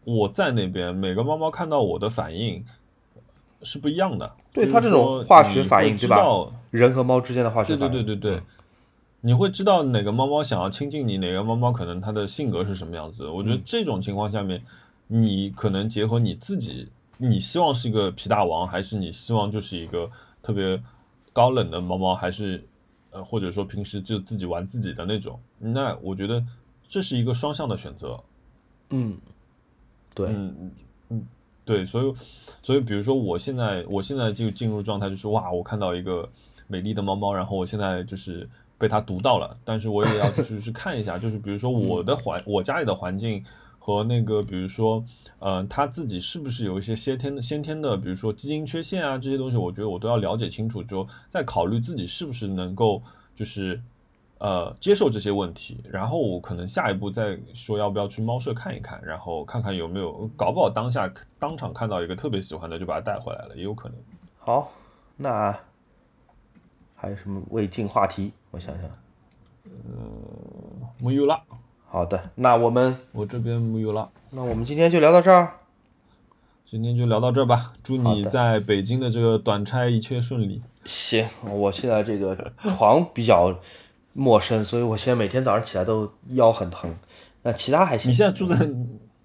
[0.05, 2.63] 我在那边每个猫猫看到我的反应
[3.61, 6.53] 是不一样的，对它这种化学反应对吧知道？
[6.71, 8.41] 人和猫之间的化学对对反应，对对对，
[9.19, 13.27] 你会知道哪个猫猫想要亲近你，哪个猫猫可能它的性格是什么样子。
[13.27, 14.63] 我觉得这种情况下面，
[15.07, 20.09] 你可能结合你自己，你希望是一个皮大王，还是你希望就是一个
[20.41, 20.81] 特别
[21.31, 22.63] 高冷的猫猫，还是
[23.11, 25.39] 呃或者说平时就自己玩自己的那种？
[25.59, 26.43] 那我觉得
[26.87, 28.21] 这是一个双向的选择。
[28.89, 29.17] 嗯，
[30.13, 30.71] 对，嗯
[31.09, 31.27] 嗯，
[31.63, 32.13] 对，所以
[32.61, 36.27] 所以比如说我现在我现在就进入状态，就是哇，我看到一个
[36.67, 38.47] 美丽的猫猫，然后我现在就是
[38.77, 43.43] 被它读到了，但是我也要就是去看一下，就是比如说我的环我家里的环境
[43.85, 45.05] 和那个比如说
[45.37, 53.03] 呃他自己是不是有一些先天的先天的，比如说基因缺陷啊这些东西，我觉得我都要了解清楚，之后再考虑自己是不是能够
[53.35, 53.79] 就是。
[54.37, 63.97] 呃，接受这些问题，然后我可能下一步再说要不要去猫舍看一看，然后看看有没有，搞不好当下当场看到一个特别喜欢的，就把它带回来了，也有可能。
[64.37, 64.73] 好，
[65.15, 65.57] 那
[66.95, 68.33] 还有什么未尽话题？
[68.51, 68.91] 我想想。
[70.99, 71.41] 没有了，
[71.87, 75.53] 好的，那我们我这边没有了，那我们今天就聊到这儿。
[76.69, 77.73] 今天就聊到这儿吧。
[77.83, 80.61] 祝你在北京的这个短差一切顺利。
[80.83, 83.55] 行，我现在这个床比较
[84.13, 86.93] 陌生，所以我现在每天早上起来都腰很疼。
[87.43, 88.11] 那其他还行。
[88.11, 88.55] 你现在住在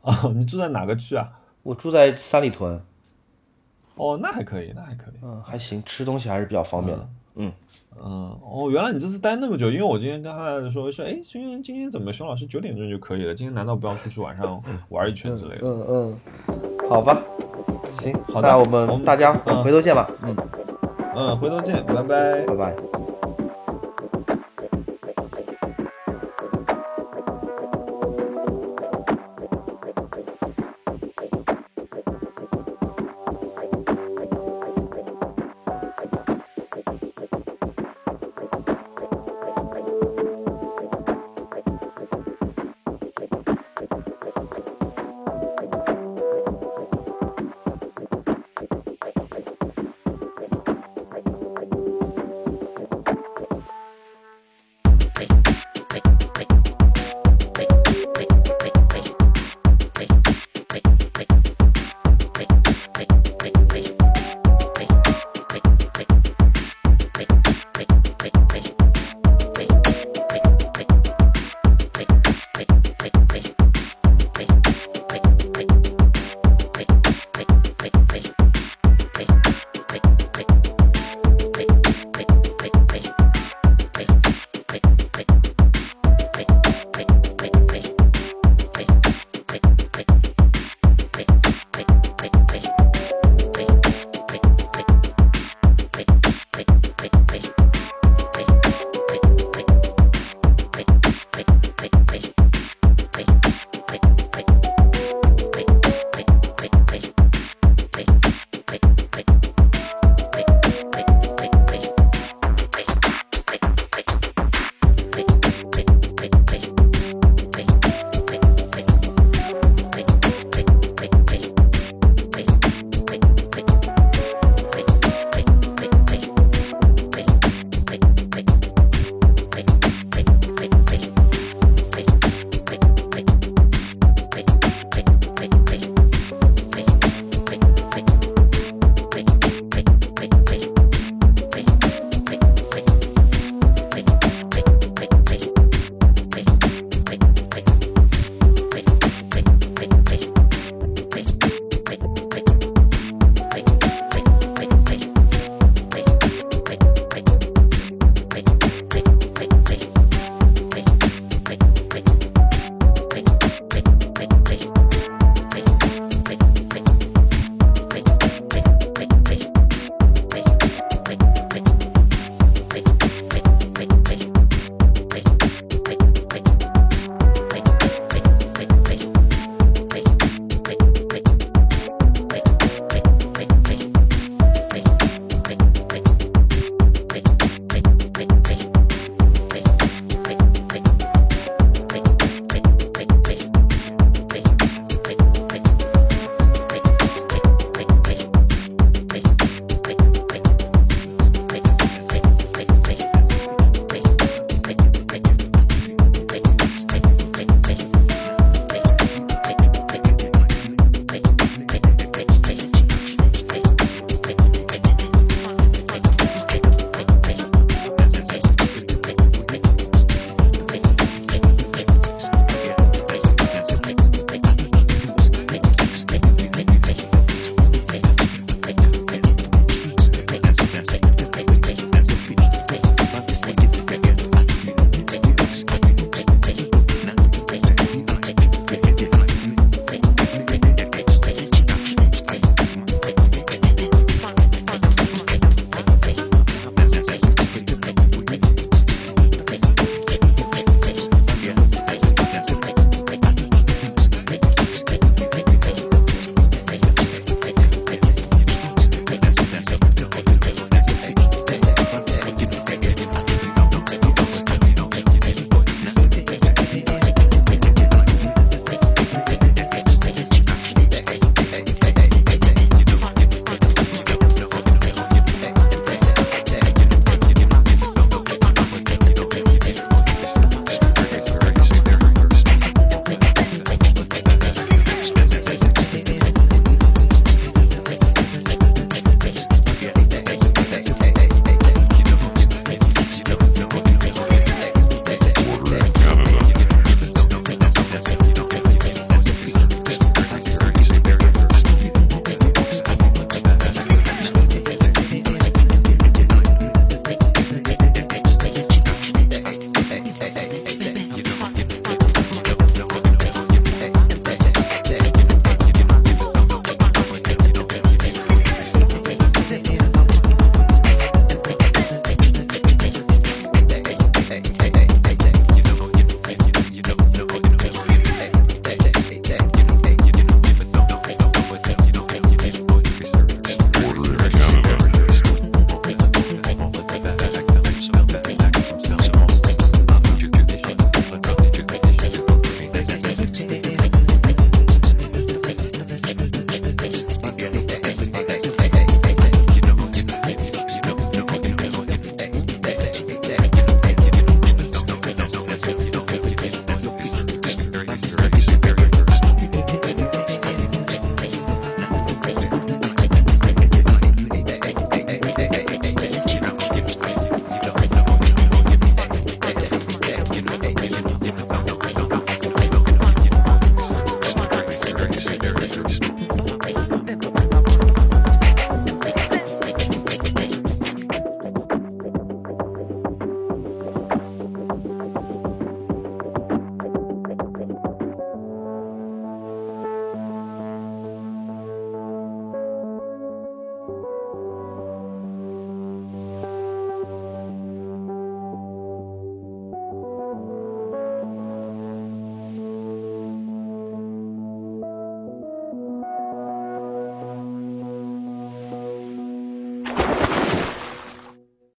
[0.02, 1.28] 啊、你住在哪个区啊？
[1.62, 2.80] 我住在三里屯，
[3.96, 5.14] 哦，那还可以，那还可以。
[5.22, 7.02] 嗯，还行，吃东西还是比较方便的。
[7.02, 7.52] 嗯，嗯
[8.02, 13.34] 嗯，哦，原来你这次待那么久，因为我今天跟他说说，哎，今天今天怎么熊老师九点钟就可以了？
[13.34, 15.60] 今天难道不要出去晚上玩一圈之类的？
[15.62, 16.18] 嗯嗯，
[16.88, 17.20] 好吧，
[18.00, 20.10] 行，好的那我我们们大家嗯回头见吧。
[20.22, 20.36] 嗯，
[21.16, 22.46] 嗯，回头见，拜拜拜。
[22.54, 23.09] 拜。